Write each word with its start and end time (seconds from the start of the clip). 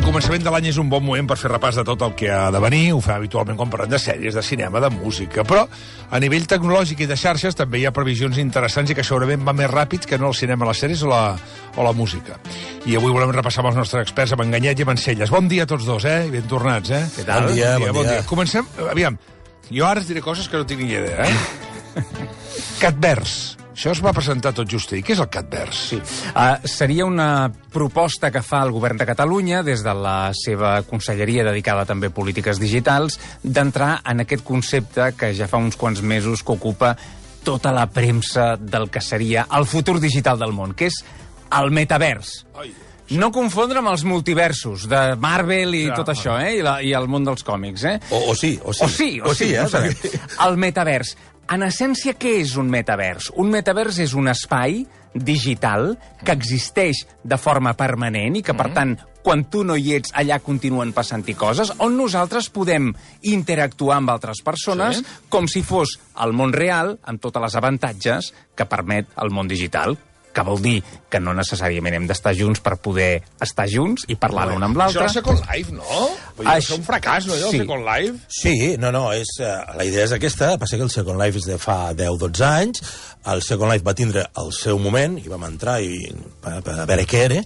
El 0.00 0.06
començament 0.06 0.40
de 0.40 0.48
l'any 0.48 0.66
és 0.70 0.78
un 0.80 0.88
bon 0.88 1.02
moment 1.04 1.26
per 1.28 1.36
fer 1.36 1.50
repàs 1.50 1.76
de 1.76 1.82
tot 1.84 2.00
el 2.06 2.14
que 2.16 2.30
ha 2.32 2.46
de 2.48 2.60
venir. 2.64 2.94
Ho 2.96 3.02
fa 3.04 3.18
habitualment 3.18 3.58
quan 3.58 3.68
parlem 3.68 3.90
de 3.92 3.98
sèries, 4.00 4.32
de 4.32 4.40
cinema, 4.40 4.80
de 4.80 4.88
música. 4.94 5.44
Però 5.44 5.66
a 5.68 6.20
nivell 6.24 6.46
tecnològic 6.48 7.02
i 7.04 7.08
de 7.10 7.18
xarxes 7.20 7.58
també 7.58 7.82
hi 7.82 7.84
ha 7.84 7.92
previsions 7.92 8.40
interessants 8.40 8.94
i 8.94 8.96
que 8.96 9.04
segurament 9.04 9.44
va 9.44 9.52
més 9.52 9.68
ràpid 9.68 10.08
que 10.08 10.16
no 10.16 10.32
el 10.32 10.38
cinema, 10.40 10.64
les 10.70 10.80
sèries 10.80 11.04
o 11.04 11.12
la, 11.12 11.36
o 11.76 11.84
la 11.84 11.92
música. 11.92 12.40
I 12.88 12.96
avui 12.96 13.12
volem 13.12 13.36
repassar 13.36 13.60
amb 13.60 13.74
els 13.74 13.82
nostres 13.82 14.08
experts, 14.08 14.32
amb 14.32 14.46
Enganyet 14.48 14.80
i 14.80 14.88
amb 14.88 14.96
Encelles. 14.96 15.36
Bon 15.36 15.52
dia 15.52 15.68
a 15.68 15.72
tots 15.76 15.84
dos, 15.84 16.08
eh? 16.08 16.24
I 16.32 16.32
ben 16.32 16.48
tornats, 16.48 16.96
eh? 16.96 17.04
Què 17.18 17.28
tal? 17.28 17.50
Bon 17.50 17.60
dia, 17.60 17.76
bon 17.76 17.98
bon 18.00 18.08
dia. 18.08 18.22
dia. 18.22 18.28
Comencem... 18.32 18.74
Aviam, 18.88 19.20
jo 19.68 19.84
ara 19.84 20.00
diré 20.00 20.24
coses 20.24 20.48
que 20.48 20.56
no 20.56 20.64
tinc 20.64 20.80
ni 20.80 20.94
idea, 20.96 21.28
eh? 21.28 22.04
Catvers. 22.80 23.59
Això 23.70 23.92
es 23.94 24.00
va 24.02 24.12
presentar 24.12 24.50
tot 24.56 24.68
just 24.68 24.90
ahir. 24.92 25.04
Què 25.06 25.14
és 25.14 25.20
el 25.22 25.28
Catvers? 25.32 25.78
Sí. 25.92 26.00
Uh, 26.34 26.58
seria 26.68 27.06
una 27.06 27.28
proposta 27.72 28.30
que 28.34 28.42
fa 28.44 28.64
el 28.66 28.72
govern 28.74 28.98
de 29.00 29.06
Catalunya, 29.08 29.62
des 29.64 29.84
de 29.86 29.94
la 29.94 30.32
seva 30.36 30.74
conselleria 30.88 31.46
dedicada 31.46 31.86
també 31.88 32.10
a 32.10 32.14
polítiques 32.14 32.60
digitals, 32.60 33.16
d'entrar 33.42 34.00
en 34.10 34.26
aquest 34.26 34.44
concepte 34.44 35.12
que 35.16 35.32
ja 35.38 35.48
fa 35.48 35.62
uns 35.62 35.78
quants 35.80 36.02
mesos 36.02 36.42
que 36.42 36.52
ocupa 36.58 36.96
tota 37.46 37.72
la 37.72 37.86
premsa 37.88 38.56
del 38.60 38.90
que 38.92 39.00
seria 39.00 39.46
el 39.56 39.64
futur 39.70 39.96
digital 40.02 40.38
del 40.42 40.52
món, 40.52 40.74
que 40.76 40.90
és 40.90 41.00
el 41.56 41.70
metavers. 41.72 42.40
Ai, 42.60 42.74
No 43.10 43.32
confondre 43.34 43.80
amb 43.80 43.90
els 43.90 44.04
multiversos 44.06 44.84
de 44.86 45.16
Marvel 45.18 45.72
i 45.74 45.80
Ja. 45.88 45.96
tot 45.98 46.12
això, 46.12 46.36
eh? 46.38 46.52
I, 46.58 46.62
la, 46.62 46.76
i 46.80 46.92
el 46.94 47.08
món 47.10 47.24
dels 47.26 47.42
còmics, 47.42 47.82
eh? 47.90 47.96
O, 48.14 48.20
o 48.30 48.34
sí, 48.38 48.52
o 48.62 48.70
sí. 48.72 48.84
O 48.84 48.88
sí, 48.88 49.08
o, 49.20 49.34
sí, 49.34 49.48
eh? 49.54 49.64
no 49.64 49.68
sabem. 49.72 49.96
El 50.46 50.56
metavers. 50.62 51.16
En 51.50 51.64
essència, 51.66 52.14
què 52.14 52.36
és 52.44 52.52
un 52.60 52.68
metavers? 52.70 53.32
Un 53.42 53.48
metavers 53.50 53.96
és 53.98 54.12
un 54.14 54.30
espai 54.30 54.84
digital 55.14 55.96
que 56.22 56.30
existeix 56.36 57.00
de 57.26 57.38
forma 57.42 57.72
permanent 57.74 58.36
i 58.38 58.42
que, 58.46 58.54
per 58.54 58.68
tant, 58.76 58.92
quan 59.26 59.42
tu 59.50 59.64
no 59.66 59.74
hi 59.74 59.96
ets, 59.96 60.12
allà 60.14 60.38
continuen 60.40 60.92
passant-hi 60.94 61.34
coses, 61.34 61.72
on 61.82 61.96
nosaltres 61.98 62.46
podem 62.54 62.92
interactuar 63.32 63.98
amb 63.98 64.14
altres 64.14 64.44
persones 64.46 65.00
Sí. 65.00 65.04
com 65.28 65.48
si 65.48 65.62
fos 65.66 65.98
el 66.22 66.32
món 66.32 66.54
real, 66.54 66.98
amb 67.02 67.20
tots 67.20 67.36
els 67.42 67.56
avantatges 67.58 68.32
que 68.54 68.70
permet 68.70 69.10
el 69.16 69.30
món 69.34 69.48
digital 69.48 69.98
que 70.32 70.42
vol 70.46 70.60
dir 70.62 70.76
que 71.10 71.18
no 71.20 71.32
necessàriament 71.34 71.94
hem 71.98 72.06
d'estar 72.06 72.32
junts 72.38 72.60
per 72.62 72.76
poder 72.78 73.22
estar 73.42 73.66
junts 73.68 74.04
i 74.08 74.14
parlar 74.14 74.46
l'un 74.48 74.62
amb 74.62 74.76
Això 74.76 74.84
l'altre. 74.84 75.02
era 75.02 75.12
Second 75.12 75.40
Life, 75.50 75.72
no? 75.72 75.82
Vull 76.36 76.46
dir, 76.46 76.52
Això- 76.54 76.58
això 76.60 76.78
un 76.78 76.84
fracàs, 76.86 77.26
no, 77.26 77.34
allò, 77.34 77.50
sí. 77.50 77.56
el 77.56 77.62
Second 77.66 77.84
Life? 77.88 78.18
Sí, 78.28 78.76
no, 78.78 78.92
no, 78.92 79.12
és, 79.12 79.28
uh, 79.40 79.76
la 79.76 79.84
idea 79.84 80.04
és 80.04 80.12
aquesta, 80.12 80.56
passa 80.58 80.76
que 80.76 80.82
el 80.86 80.90
Second 80.90 81.20
Life 81.20 81.38
és 81.38 81.44
de 81.50 81.58
fa 81.58 81.92
10-12 81.94 82.46
anys, 82.46 82.82
el 83.26 83.42
Second 83.42 83.72
Life 83.72 83.84
va 83.84 83.94
tindre 83.94 84.26
el 84.38 84.52
seu 84.52 84.78
moment, 84.78 85.18
i 85.18 85.28
vam 85.28 85.44
entrar 85.50 85.80
i, 85.82 86.14
per, 86.40 86.60
per 86.62 86.78
a 86.78 86.86
veure 86.86 87.04
què 87.10 87.24
era, 87.26 87.42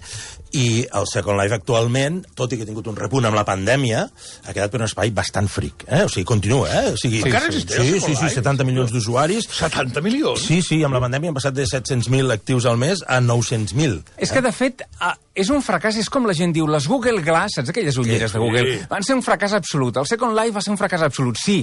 i 0.55 0.85
el 0.95 1.07
Second 1.11 1.35
Life 1.39 1.55
actualment, 1.57 2.21
tot 2.37 2.53
i 2.53 2.57
que 2.57 2.63
ha 2.63 2.69
tingut 2.69 2.87
un 2.87 2.95
repunt 2.95 3.27
amb 3.27 3.35
la 3.35 3.43
pandèmia, 3.47 4.05
ha 4.07 4.53
quedat 4.55 4.71
per 4.71 4.79
un 4.79 4.85
espai 4.87 5.11
bastant 5.15 5.49
fric, 5.51 5.83
eh? 5.89 6.05
O 6.05 6.11
sigui, 6.11 6.23
continua, 6.29 6.69
eh? 6.71 6.93
O 6.93 6.99
sigui, 7.01 7.19
Encara 7.27 7.49
existeix 7.51 7.79
el 7.81 7.85
sí, 7.85 7.91
Second 7.99 8.07
sí, 8.07 8.15
sí, 8.15 8.29
Life? 8.29 8.41
70 8.41 8.67
milions 8.69 8.93
d'usuaris, 8.95 9.49
70 9.59 10.03
milions? 10.05 10.45
Sí, 10.47 10.61
sí, 10.65 10.79
amb 10.87 10.95
la 10.97 11.03
pandèmia 11.03 11.33
han 11.33 11.37
passat 11.37 11.57
de 11.57 11.67
700.000 11.67 12.31
actius 12.37 12.65
al 12.71 12.79
mes 12.81 13.03
a 13.07 13.19
900.000. 13.21 13.99
És 14.17 14.31
que, 14.31 14.41
de 14.45 14.53
fet, 14.55 14.85
eh, 14.95 15.13
és 15.43 15.51
un 15.51 15.61
fracàs, 15.65 15.99
és 15.99 16.09
com 16.09 16.25
la 16.29 16.35
gent 16.37 16.55
diu, 16.55 16.67
les 16.71 16.87
Google 16.87 17.21
Glass, 17.25 17.59
saps 17.59 17.73
aquelles 17.75 17.99
ulleres 17.99 18.31
Sí, 18.31 18.37
de 18.37 18.43
Google, 18.45 18.65
sí. 18.79 18.87
van 18.89 19.03
ser 19.03 19.19
un 19.19 19.23
fracàs 19.25 19.53
absolut. 19.59 19.97
El 19.99 20.07
Second 20.07 20.37
Life 20.37 20.55
va 20.55 20.63
ser 20.63 20.71
un 20.71 20.79
fracàs 20.79 21.03
absolut, 21.03 21.37
sí, 21.41 21.61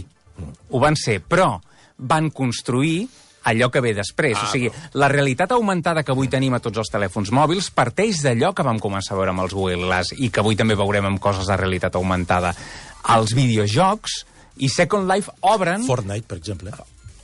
ho 0.71 0.81
van 0.83 0.97
ser, 0.97 1.21
però 1.25 1.55
van 1.99 2.31
construir 2.35 3.07
allò 3.45 3.71
que 3.71 3.81
ve 3.85 3.95
després. 3.97 4.37
Ah, 4.39 4.47
o 4.47 4.53
sigui, 4.53 4.71
la 4.95 5.09
realitat 5.13 5.53
augmentada 5.53 6.03
que 6.03 6.13
avui 6.15 6.29
tenim 6.33 6.55
a 6.55 6.61
tots 6.63 6.79
els 6.83 6.91
telèfons 6.93 7.33
mòbils 7.35 7.71
parteix 7.75 8.23
d'allò 8.25 8.53
que 8.55 8.67
vam 8.67 8.79
començar 8.83 9.15
a 9.17 9.21
veure 9.21 9.35
amb 9.35 9.45
els 9.45 9.55
Google 9.57 9.87
Glass 9.87 10.15
i 10.19 10.31
que 10.31 10.41
avui 10.41 10.57
també 10.57 10.75
veurem 10.79 11.07
amb 11.11 11.21
coses 11.21 11.47
de 11.51 11.57
realitat 11.57 11.97
augmentada. 11.99 12.55
Els 13.17 13.35
videojocs 13.35 14.23
i 14.63 14.69
Second 14.69 15.09
Life 15.11 15.33
obren 15.41 15.83
Fortnite, 15.87 16.27
per 16.29 16.39
exemple. 16.39 16.71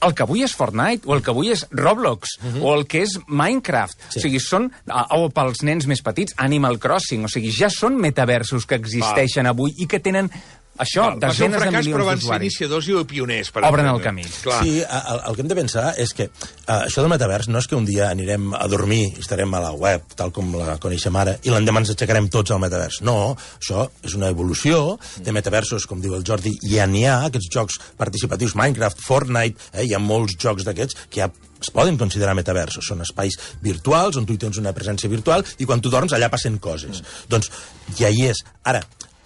el 0.00 0.14
que 0.14 0.22
avui 0.22 0.44
és 0.46 0.52
Fortnite, 0.54 1.06
o 1.10 1.14
el 1.16 1.22
que 1.26 1.30
avui 1.30 1.50
és 1.50 1.64
Roblox, 1.74 2.36
o 2.62 2.74
el 2.74 2.84
que 2.86 3.02
és 3.02 3.16
Minecraft. 3.26 3.98
Sí. 4.12 4.18
O 4.20 4.22
sigui, 4.22 4.38
són... 4.40 4.68
ah, 4.86 5.06
O 5.18 5.28
pels 5.34 5.64
nens 5.66 5.86
més 5.90 6.02
petits, 6.06 6.34
Animal 6.38 6.78
Crossing. 6.78 7.24
O 7.26 7.28
sigui, 7.32 7.50
ja 7.50 7.66
són 7.70 7.98
metaversos 7.98 8.64
que 8.66 8.78
existeixen 8.78 9.46
avui 9.50 9.74
i 9.78 9.88
que 9.90 9.98
tenen 9.98 10.30
això, 10.78 11.04
Va 11.18 11.32
ser 11.34 11.48
un 11.48 11.54
desenes 11.54 11.58
de 11.58 11.64
fracàs, 11.64 11.88
però 11.88 11.98
milions 11.98 12.06
van 12.06 12.18
ser 12.18 12.22
d'usuaris. 12.22 12.46
iniciadors 12.48 12.88
i 12.88 12.96
pioners. 13.12 13.50
Per 13.54 13.64
Obren 13.68 13.86
el 13.90 14.00
camí. 14.02 14.24
Clar. 14.42 14.62
Sí, 14.62 14.78
el, 14.82 15.20
el 15.28 15.34
que 15.36 15.42
hem 15.44 15.48
de 15.52 15.58
pensar 15.58 15.86
és 15.98 16.14
que 16.14 16.28
uh, 16.30 16.84
això 16.84 17.02
del 17.02 17.10
metavers 17.12 17.48
no 17.48 17.58
és 17.58 17.66
que 17.68 17.76
un 17.76 17.84
dia 17.88 18.08
anirem 18.10 18.52
a 18.54 18.66
dormir 18.70 19.02
i 19.16 19.20
estarem 19.20 19.52
a 19.54 19.60
la 19.60 19.72
web, 19.72 20.06
tal 20.16 20.32
com 20.32 20.54
la 20.56 20.78
coneixem 20.82 21.16
ara, 21.16 21.36
i 21.42 21.50
l'endemà 21.50 21.82
ens 21.82 21.90
aixecarem 21.94 22.28
tots 22.32 22.54
al 22.54 22.62
metavers. 22.62 23.02
No, 23.02 23.34
això 23.60 23.88
és 24.02 24.14
una 24.14 24.30
evolució 24.32 24.98
de 25.24 25.32
metaversos, 25.34 25.86
com 25.86 26.00
diu 26.00 26.14
el 26.14 26.24
Jordi, 26.24 26.54
i 26.62 26.76
ja 26.78 26.86
n'hi 26.86 27.04
ha, 27.08 27.18
aquests 27.28 27.50
jocs 27.52 27.80
participatius, 27.98 28.54
Minecraft, 28.58 29.02
Fortnite, 29.04 29.70
eh, 29.72 29.84
hi 29.88 29.94
ha 29.94 30.00
molts 30.02 30.38
jocs 30.38 30.64
d'aquests 30.68 31.08
que 31.10 31.22
ja 31.24 31.30
es 31.58 31.72
poden 31.74 31.96
considerar 31.98 32.36
metaversos. 32.38 32.86
Són 32.86 33.00
espais 33.02 33.34
virtuals 33.64 34.16
on 34.16 34.26
tu 34.28 34.36
hi 34.36 34.38
tens 34.38 34.60
una 34.60 34.70
presència 34.76 35.10
virtual 35.10 35.42
i 35.58 35.66
quan 35.66 35.80
tu 35.82 35.90
dorms 35.90 36.14
allà 36.14 36.28
passen 36.30 36.60
coses. 36.62 37.02
Doncs 37.28 37.50
ja 37.98 38.12
hi 38.14 38.28
és. 38.30 38.44
Ara, 38.62 38.84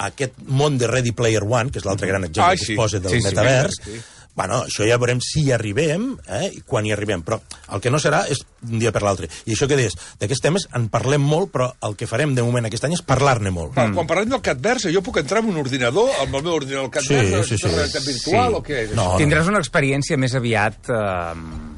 aquest 0.09 0.35
món 0.49 0.79
de 0.79 0.87
Ready 0.91 1.13
Player 1.13 1.45
One, 1.45 1.71
que 1.71 1.79
és 1.79 1.85
l'altre 1.89 2.09
gran 2.11 2.25
exemple 2.25 2.57
que 2.59 2.65
sí. 2.67 2.73
es 2.75 2.79
posa 2.79 2.99
del 3.01 3.13
Sí, 3.13 3.21
sí, 3.21 3.29
metavers, 3.31 3.79
sí. 3.85 4.01
Bueno, 4.35 4.63
això 4.65 4.87
ja 4.89 4.97
veurem 4.97 5.19
si 5.21 5.43
hi 5.45 5.51
arribem 5.53 6.07
eh, 6.25 6.47
i 6.57 6.63
quan 6.65 6.87
hi 6.89 6.93
arribem, 6.95 7.21
però 7.21 7.37
el 7.77 7.83
que 7.85 7.91
no 7.93 7.99
serà 8.01 8.23
és 8.33 8.39
d'un 8.63 8.79
dia 8.81 8.89
per 8.91 9.03
l'altre. 9.05 9.29
I 9.45 9.53
això 9.53 9.67
que 9.69 9.77
deies, 9.77 9.93
d'aquests 10.23 10.41
temes 10.41 10.65
en 10.73 10.87
parlem 10.89 11.21
molt, 11.21 11.51
però 11.53 11.67
el 11.85 11.99
que 12.01 12.09
farem 12.09 12.33
de 12.35 12.41
moment 12.47 12.65
aquest 12.65 12.87
any 12.89 12.95
és 12.97 13.03
parlar-ne 13.05 13.53
molt. 13.53 13.75
Clar, 13.77 13.91
Quan 13.93 14.09
parlem 14.09 14.33
del 14.33 14.41
Catverse, 14.41 14.89
jo 14.95 15.03
puc 15.05 15.19
entrar 15.21 15.43
en 15.45 15.51
un 15.53 15.61
ordinador, 15.61 16.09
amb 16.23 16.33
el 16.41 16.47
meu 16.49 16.55
ordinador 16.55 16.87
al 16.87 16.95
Catverse, 16.95 17.43
Sí, 17.45 17.59
sí, 17.59 17.61
sí. 17.61 17.75
realitat 17.75 18.09
virtual 18.09 18.57
Sí. 18.57 18.57
o 18.57 18.63
què 18.71 18.81
és? 18.87 18.95
No? 18.97 19.11
Tindràs 19.21 19.53
una 19.53 19.61
experiència 19.61 20.17
més 20.17 20.35
aviat... 20.41 20.89
Eh, 20.89 21.72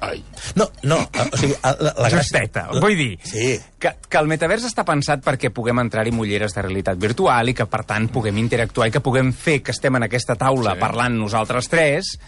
Ai. 0.00 0.22
No, 0.56 0.66
no, 0.82 0.98
o 1.00 1.38
sigui, 1.38 1.54
la, 1.62 1.72
la, 1.80 1.92
la 2.04 2.10
justeta. 2.12 2.66
Vull 2.80 2.96
dir 2.98 3.18
Sí. 3.24 3.54
que, 3.80 3.94
que 4.08 4.18
el 4.20 4.28
metavers 4.28 4.66
està 4.68 4.84
pensat 4.84 5.22
perquè 5.24 5.50
puguem 5.54 5.80
entrar-hi 5.80 6.12
amb 6.12 6.20
ulleres 6.26 6.52
de 6.54 6.62
realitat 6.66 6.98
virtual 7.00 7.48
i 7.48 7.54
que, 7.56 7.64
per 7.70 7.84
tant, 7.88 8.08
puguem 8.12 8.36
interactuar 8.42 8.88
i 8.88 8.94
que 8.94 9.00
puguem 9.00 9.32
fer 9.32 9.62
que 9.64 9.72
estem 9.72 9.96
en 9.96 10.04
aquesta 10.08 10.36
taula 10.36 10.74
Sí. 10.76 10.80
parlant 10.84 11.16
nosaltres 11.16 11.68
tres, 11.72 12.18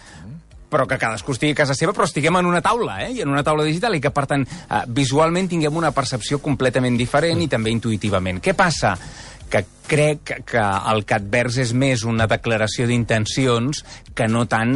però 0.68 0.86
que 0.88 0.98
cadascú 1.00 1.32
estigui 1.32 1.52
a 1.52 1.60
casa 1.62 1.74
seva, 1.74 1.92
però 1.96 2.04
estiguem 2.04 2.36
en 2.36 2.46
una 2.46 2.60
taula, 2.60 3.02
eh? 3.06 3.12
I 3.16 3.22
en 3.24 3.30
una 3.32 3.44
taula 3.44 3.64
digital, 3.64 3.94
i 3.96 4.00
que, 4.04 4.10
per 4.12 4.26
tant, 4.28 4.44
eh, 4.44 4.82
visualment 4.88 5.48
tinguem 5.48 5.76
una 5.76 5.92
percepció 5.96 6.40
completament 6.44 6.96
diferent 6.96 7.40
i 7.40 7.48
també 7.48 7.70
intuïtivament. 7.72 8.40
Què 8.44 8.54
passa? 8.56 8.96
que 9.48 9.62
crec 9.88 10.18
que, 10.28 10.34
que 10.44 10.60
el 10.92 11.06
Catvers 11.08 11.56
és 11.62 11.70
més 11.72 12.02
una 12.04 12.26
declaració 12.28 12.84
d'intencions 12.86 13.78
que 14.14 14.26
no 14.28 14.42
tant 14.44 14.74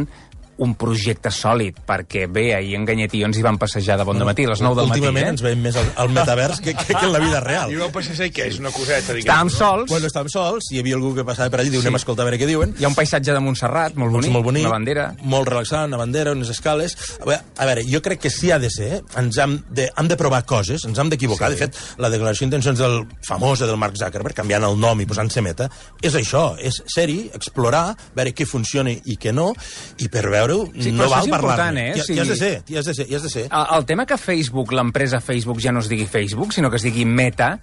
un 0.57 0.75
projecte 0.77 1.31
sòlid, 1.33 1.79
perquè 1.87 2.27
bé, 2.29 2.53
ahir 2.55 2.75
Enganyet 2.77 3.13
i 3.15 3.21
jo 3.23 3.27
ens 3.29 3.37
hi 3.39 3.43
vam 3.45 3.57
passejar 3.57 3.97
de 3.97 4.05
bon 4.05 4.19
matí, 4.23 4.45
a 4.45 4.51
les 4.53 4.61
9 4.61 4.75
del 4.77 4.87
matí. 4.91 4.99
Últimament 5.01 5.25
eh? 5.25 5.29
ens 5.33 5.41
veiem 5.41 5.61
més 5.65 5.75
al, 5.79 5.87
al 5.97 6.09
metavers 6.13 6.59
que, 6.61 6.75
que, 6.77 6.93
que 6.93 7.05
en 7.05 7.11
la 7.13 7.19
vida 7.19 7.39
real. 7.41 7.71
I 7.73 7.79
veu 7.81 7.89
passar 7.91 8.29
què 8.29 8.47
és? 8.51 8.59
Una 8.61 8.71
coseta, 8.71 9.13
diguem. 9.13 9.25
Estàvem 9.25 9.49
sols, 9.53 9.89
Bueno, 9.89 10.07
estàvem 10.07 10.29
sols, 10.29 10.69
hi 10.71 10.79
havia 10.79 10.95
algú 10.99 11.13
que 11.17 11.25
passava 11.25 11.49
per 11.49 11.59
allí, 11.63 11.71
diu, 11.73 11.81
Sí. 11.81 11.87
anem 11.87 11.97
a 11.97 12.01
escoltar 12.03 12.23
a 12.23 12.29
veure 12.29 12.39
què 12.39 12.47
diuen. 12.47 12.75
hi 12.79 12.85
ha 12.85 12.87
un 12.87 12.95
paisatge 12.95 13.33
de 13.33 13.39
Montserrat 13.39 13.95
molt 13.95 14.11
bonic, 14.13 14.31
molt 14.31 14.45
bonic, 14.45 14.65
una 14.67 14.75
bandera. 14.75 15.15
molt 15.21 15.47
relaxant, 15.49 15.87
una 15.87 15.97
bandera, 15.97 16.31
unes 16.31 16.49
escales. 16.49 16.95
A 17.19 17.25
veure, 17.25 17.41
a 17.57 17.65
veure, 17.65 17.83
jo 17.89 18.01
crec 18.01 18.19
que 18.21 18.29
sí 18.29 18.51
ha 18.51 18.59
de 18.59 18.69
ser, 18.69 19.01
ens 19.17 19.37
hem 19.37 19.57
de, 19.69 19.89
hem 19.97 20.07
de 20.07 20.15
provar 20.17 20.45
coses, 20.45 20.85
ens 20.85 20.99
hem 20.99 21.09
d'equivocar. 21.09 21.49
Sí. 21.51 21.57
De 21.57 21.65
fet, 21.65 21.77
la 21.97 22.09
declaració 22.13 22.45
d'intencions 22.45 22.79
del 22.79 23.05
famosa 23.27 23.65
del 23.67 23.77
Mark 23.77 23.97
Zuckerberg, 23.97 24.35
canviant 24.35 24.63
el 24.63 24.77
nom 24.79 25.01
i 25.01 25.05
posant-se 25.09 25.41
meta, 25.41 25.69
és 26.01 26.13
això, 26.15 26.55
és 26.59 26.81
ser-hi, 26.93 27.29
explorar, 27.33 27.95
veure 28.15 28.33
què 28.33 28.45
funciona 28.45 28.91
i 28.93 29.17
què 29.17 29.33
no, 29.33 29.51
i 29.99 30.07
per 30.09 30.23
veure-ho 30.43 30.67
Sí, 30.77 30.91
no 30.91 31.07
val 31.09 31.29
parlar-ne. 31.31 31.87
eh? 31.91 32.03
Sigui- 32.03 32.17
hi 32.19 32.21
has 32.21 32.27
de 32.33 32.35
ser, 32.37 32.51
hi 32.67 32.77
has 32.77 32.85
de 32.85 32.93
ser, 32.93 33.07
hi 33.09 33.15
has 33.15 33.23
de 33.23 33.29
ser. 33.31 33.47
El, 33.49 33.65
el 33.79 33.85
tema 33.89 34.05
que 34.05 34.17
Facebook, 34.17 34.71
l'empresa 34.75 35.19
Facebook, 35.23 35.59
ja 35.63 35.71
no 35.71 35.79
es 35.79 35.89
digui 35.89 36.05
Facebook, 36.05 36.53
sinó 36.53 36.69
que 36.69 36.77
es 36.77 36.83
digui 36.85 37.05
Meta, 37.05 37.57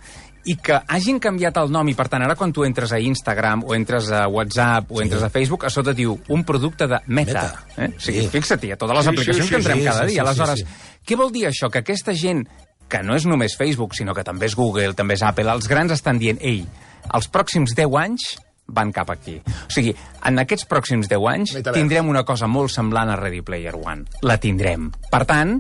i 0.48 0.54
que 0.56 0.72
hagin 0.88 1.18
canviat 1.20 1.58
el 1.60 1.68
nom 1.68 1.84
i 1.90 1.92
per 1.92 2.06
tant 2.08 2.22
ara 2.24 2.32
quan 2.34 2.48
tu 2.56 2.62
entres 2.64 2.94
a 2.96 2.98
Instagram 2.98 3.60
o 3.68 3.74
entres 3.76 4.06
a 4.10 4.22
WhatsApp 4.26 4.88
o 4.90 5.02
entres 5.04 5.22
a 5.22 5.28
Facebook 5.28 5.66
a 5.68 5.70
sota 5.70 5.92
diu 5.92 6.14
un 6.32 6.44
producte 6.48 6.86
de 6.88 6.96
Meta, 7.12 7.42
Meta. 7.44 7.64
Eh? 7.76 7.90
o 7.94 8.00
sigui, 8.00 8.22
Sí. 8.22 8.28
fixa't-hi 8.32 8.70
a 8.72 8.78
totes 8.80 8.96
les 8.96 9.04
Sí, 9.04 9.10
sí, 9.10 9.14
aplicacions 9.20 9.44
sí, 9.46 9.50
que 9.50 9.56
entrem 9.60 9.78
sí, 9.80 9.84
cada 9.84 10.00
sí, 10.00 10.06
dia 10.14 10.22
sí, 10.22 10.26
aleshores, 10.26 10.58
sí, 10.60 10.66
què 11.06 11.16
vol 11.20 11.30
dir 11.30 11.44
això? 11.50 11.68
que 11.70 11.78
aquesta 11.84 12.14
gent 12.16 12.46
que 12.88 13.02
no 13.02 13.14
és 13.14 13.26
només 13.26 13.54
Facebook, 13.54 13.92
sinó 13.94 14.14
que 14.14 14.24
també 14.24 14.46
és 14.46 14.56
Google, 14.56 14.94
també 14.94 15.14
és 15.14 15.22
Apple, 15.22 15.44
els 15.52 15.68
grans 15.68 15.92
estan 15.92 16.18
dient 16.18 16.38
ei, 16.40 16.64
els 17.12 17.28
pròxims 17.30 17.74
10 17.76 17.94
anys 18.00 18.38
van 18.76 18.92
cap 18.94 19.10
aquí. 19.12 19.36
O 19.40 19.72
sigui, 19.72 19.92
en 20.26 20.40
aquests 20.42 20.68
pròxims 20.70 21.10
10 21.10 21.28
anys 21.32 21.56
tindrem 21.72 22.08
una 22.10 22.24
cosa 22.28 22.48
molt 22.50 22.72
semblant 22.72 23.10
a 23.12 23.18
Ready 23.20 23.42
Player 23.46 23.76
One. 23.78 24.06
La 24.26 24.38
tindrem. 24.42 24.88
Per 25.10 25.22
tant, 25.28 25.58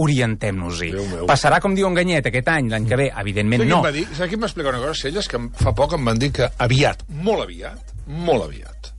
orientem-nos-hi. 0.00 0.90
Passarà, 1.28 1.60
com 1.62 1.76
diu 1.76 1.86
Enganyet, 1.88 2.30
aquest 2.30 2.50
any, 2.50 2.70
l'any 2.72 2.88
que 2.90 2.98
ve? 2.98 3.10
Evidentment 3.22 3.66
no. 3.68 3.82
dir? 3.94 4.06
Saps 4.10 4.30
qui 4.30 4.38
em 4.38 4.42
va 4.42 4.50
explicar 4.50 4.74
una 4.74 4.82
cosa, 4.82 4.96
Celles? 5.04 5.28
Que 5.30 5.40
fa 5.60 5.74
poc 5.76 5.94
em 5.98 6.10
van 6.10 6.20
dir 6.20 6.32
que 6.34 6.50
aviat, 6.66 7.06
molt 7.26 7.46
aviat, 7.46 7.94
molt 8.06 8.48
aviat, 8.48 8.90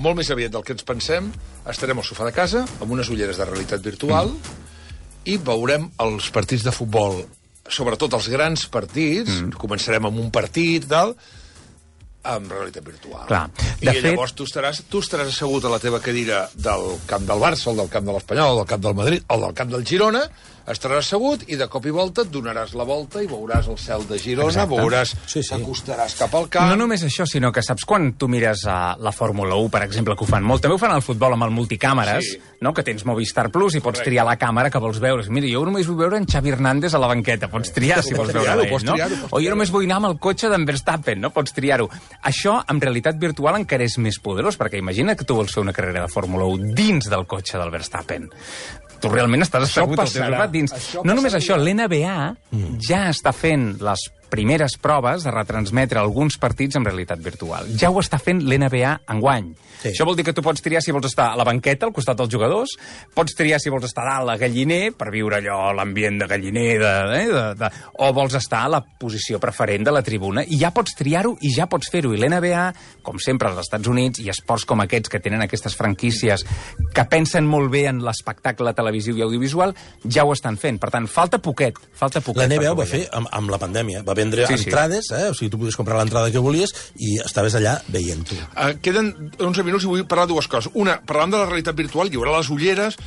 molt 0.00 0.16
més 0.20 0.30
aviat 0.32 0.54
del 0.54 0.64
que 0.64 0.76
ens 0.76 0.86
pensem, 0.86 1.28
estarem 1.68 2.00
al 2.00 2.08
sofà 2.08 2.28
de 2.28 2.36
casa 2.36 2.64
amb 2.80 2.96
unes 2.96 3.12
ulleres 3.12 3.40
de 3.40 3.48
realitat 3.48 3.84
virtual 3.84 4.32
i 5.28 5.36
veurem 5.36 5.90
els 6.00 6.30
partits 6.32 6.64
de 6.64 6.72
futbol 6.72 7.20
sobretot 7.70 8.16
els 8.18 8.28
grans 8.32 8.66
partits, 8.72 9.40
mm. 9.40 9.58
començarem 9.60 10.08
amb 10.08 10.20
un 10.20 10.30
partit 10.34 10.86
i 10.86 10.90
tal, 10.90 11.14
amb 12.22 12.50
realitat 12.52 12.84
virtual. 12.84 13.26
Clar. 13.26 13.50
I 13.80 13.86
De 13.86 13.92
fet- 13.92 14.04
llavors 14.04 14.34
tu 14.34 14.44
estaràs, 14.44 14.82
tu 14.90 15.00
estaràs 15.00 15.28
assegut 15.28 15.64
a 15.64 15.68
la 15.72 15.78
teva 15.78 16.00
cadira 16.00 16.48
del 16.54 16.98
camp 17.06 17.26
del 17.26 17.38
Barça, 17.40 17.68
o 17.70 17.74
del 17.74 17.88
camp 17.88 18.04
de 18.06 18.12
l'Espanyol, 18.12 18.52
o 18.52 18.56
del 18.56 18.66
camp 18.66 18.82
del 18.82 18.94
Madrid, 18.94 19.22
o 19.28 19.38
del 19.38 19.54
camp 19.54 19.70
del 19.70 19.84
Girona, 19.86 20.30
estaràs 20.66 20.98
assegut 21.06 21.44
i 21.48 21.56
de 21.56 21.66
cop 21.68 21.86
i 21.86 21.90
volta 21.94 22.22
et 22.22 22.30
donaràs 22.30 22.74
la 22.78 22.84
volta 22.84 23.22
i 23.22 23.26
veuràs 23.30 23.68
el 23.68 23.78
cel 23.78 24.06
de 24.08 24.18
Girona, 24.18 24.48
Exacte. 24.50 24.74
veuràs, 24.76 25.14
Sí, 25.26 25.42
sí. 25.42 25.48
t'acostaràs 25.54 26.16
cap 26.18 26.34
al 26.34 26.48
camp... 26.48 26.68
No 26.70 26.76
només 26.76 27.02
això, 27.04 27.26
sinó 27.26 27.50
que 27.52 27.62
saps 27.62 27.84
quan 27.84 28.12
tu 28.14 28.28
mires 28.28 28.64
a 28.66 28.96
la 28.98 29.12
Fórmula 29.12 29.56
1, 29.56 29.70
per 29.70 29.82
exemple, 29.84 30.14
que 30.16 30.24
ho 30.24 30.26
fan 30.28 30.44
molt, 30.44 30.62
també 30.62 30.74
ho 30.74 30.78
fan 30.78 30.92
al 30.92 31.02
futbol 31.02 31.32
amb 31.32 31.44
el 31.44 31.50
multicàmeres, 31.50 32.24
Sí. 32.32 32.38
no? 32.60 32.74
que 32.74 32.82
tens 32.82 33.04
Movistar 33.04 33.50
Plus 33.50 33.74
i 33.74 33.80
pots 33.80 33.98
Correcte. 34.00 34.10
triar 34.10 34.24
la 34.26 34.36
càmera 34.38 34.70
que 34.70 34.78
vols 34.78 35.00
veure. 35.00 35.24
Mira, 35.30 35.46
jo 35.50 35.64
només 35.64 35.86
vull 35.86 35.96
veure 35.96 36.16
en 36.18 36.26
Xavi 36.26 36.50
Hernández 36.50 36.94
a 36.94 36.98
la 36.98 37.06
banqueta, 37.06 37.48
pots 37.48 37.72
triar 37.72 38.02
si 38.02 38.14
vols 38.14 38.32
veure 38.32 38.52
ell, 38.68 38.84
no? 38.84 38.94
O 39.30 39.40
jo 39.40 39.50
només 39.50 39.70
vull 39.70 39.84
anar 39.84 39.96
amb 39.96 40.06
el 40.12 40.18
cotxe 40.18 40.48
d'en 40.48 40.64
Verstappen, 40.64 41.20
no? 41.20 41.30
Pots 41.30 41.52
triar-ho. 41.52 41.88
Això, 42.22 42.64
en 42.68 42.80
realitat 42.80 43.18
virtual, 43.18 43.56
encara 43.56 43.84
és 43.84 43.98
més 43.98 44.18
poderós, 44.20 44.56
perquè 44.58 44.78
imagina 44.78 45.16
que 45.16 45.24
tu 45.24 45.34
vols 45.34 45.52
fer 45.52 45.62
una 45.62 45.72
carrera 45.72 46.02
de 46.02 46.08
Fórmula 46.08 46.44
1 46.44 46.74
dins 46.74 47.08
del 47.10 47.26
cotxe 47.26 47.58
del 47.58 47.70
Verstappen. 47.70 48.30
Tu 49.00 49.08
realment 49.08 49.44
estàs 49.46 49.64
assegut 49.68 50.00
al 50.02 50.10
teu 50.12 50.24
sofà 50.26 50.46
dins. 50.52 50.72
Això 50.76 51.04
no 51.06 51.16
només 51.16 51.36
això, 51.38 51.56
l'NBA 51.56 52.16
ja 52.88 53.06
està 53.10 53.32
fent 53.36 53.72
les 53.80 54.06
primeres 54.30 54.76
proves 54.80 55.26
de 55.26 55.34
retransmetre 55.34 56.00
alguns 56.00 56.38
partits 56.40 56.78
en 56.78 56.86
realitat 56.86 57.20
virtual. 57.24 57.68
Ja 57.80 57.90
ho 57.90 58.00
està 58.00 58.20
fent 58.22 58.44
l'NBA 58.46 59.00
enguany. 59.10 59.52
Sí. 59.80 59.94
Això 59.94 60.04
vol 60.04 60.16
dir 60.18 60.26
que 60.26 60.34
tu 60.36 60.42
pots 60.44 60.60
triar 60.60 60.82
si 60.84 60.92
vols 60.92 61.08
estar 61.08 61.30
a 61.32 61.36
la 61.40 61.44
banqueta, 61.48 61.88
al 61.88 61.94
costat 61.96 62.18
dels 62.18 62.28
jugadors, 62.32 62.74
pots 63.16 63.32
triar 63.36 63.60
si 63.62 63.72
vols 63.72 63.86
estar 63.88 64.04
dalt 64.04 64.28
a 64.28 64.36
galliner, 64.40 64.92
per 64.96 65.08
viure 65.12 65.38
allò, 65.38 65.70
l'ambient 65.76 66.18
de 66.20 66.28
galliner, 66.28 66.66
de, 66.82 66.90
eh, 67.16 67.22
de, 67.32 67.44
de, 67.62 67.70
o 68.04 68.10
vols 68.16 68.36
estar 68.36 68.66
a 68.66 68.72
la 68.76 68.82
posició 68.84 69.40
preferent 69.40 69.88
de 69.88 69.94
la 69.94 70.02
tribuna, 70.04 70.44
i 70.44 70.58
ja 70.60 70.72
pots 70.76 70.98
triar-ho 70.98 71.32
i 71.40 71.54
ja 71.54 71.64
pots 71.70 71.88
fer-ho. 71.92 72.12
I 72.12 72.20
l'NBA, 72.20 72.66
com 73.06 73.16
sempre 73.22 73.48
als 73.48 73.62
Estats 73.64 73.88
Units, 73.88 74.20
i 74.20 74.28
esports 74.32 74.66
com 74.68 74.84
aquests 74.84 75.12
que 75.12 75.22
tenen 75.24 75.46
aquestes 75.46 75.76
franquícies 75.78 76.44
que 76.92 77.06
pensen 77.08 77.48
molt 77.48 77.72
bé 77.72 77.86
en 77.88 78.04
l'espectacle 78.04 78.74
televisiu 78.76 79.16
i 79.16 79.24
audiovisual, 79.24 79.72
ja 80.04 80.26
ho 80.28 80.36
estan 80.36 80.60
fent. 80.60 80.80
Per 80.82 80.92
tant, 80.92 81.08
falta 81.08 81.40
poquet, 81.40 81.80
falta 81.96 82.20
poquet. 82.20 82.44
La 82.44 82.52
NBA 82.52 82.74
ho 82.74 82.78
va 82.78 82.88
fer 82.88 83.06
amb, 83.16 83.32
amb 83.32 83.52
la 83.52 83.60
pandèmia. 83.62 84.04
Va 84.04 84.16
vendre 84.20 84.46
Sí, 84.46 84.56
sí, 84.56 84.64
sí. 84.64 84.70
entrades, 84.70 85.10
eh? 85.16 85.26
o 85.32 85.34
sigui, 85.36 85.50
tu 85.52 85.60
podies 85.60 85.78
comprar 85.80 85.98
l'entrada 86.00 86.30
que 86.30 86.42
volies 86.44 86.74
i 87.00 87.16
estaves 87.24 87.56
allà 87.58 87.78
veient-ho. 87.88 88.38
Uh, 88.52 88.74
queden 88.84 89.12
11 89.40 89.66
minuts 89.66 89.88
i 89.88 89.90
vull 89.90 90.06
parlar 90.08 90.28
de 90.28 90.36
dues 90.36 90.48
coses. 90.52 90.70
Una, 90.78 91.00
parlant 91.06 91.34
de 91.34 91.42
la 91.42 91.48
realitat 91.50 91.78
virtual, 91.78 92.12
hi 92.12 92.20
haurà 92.20 92.38
les 92.38 92.52
ulleres... 92.52 93.00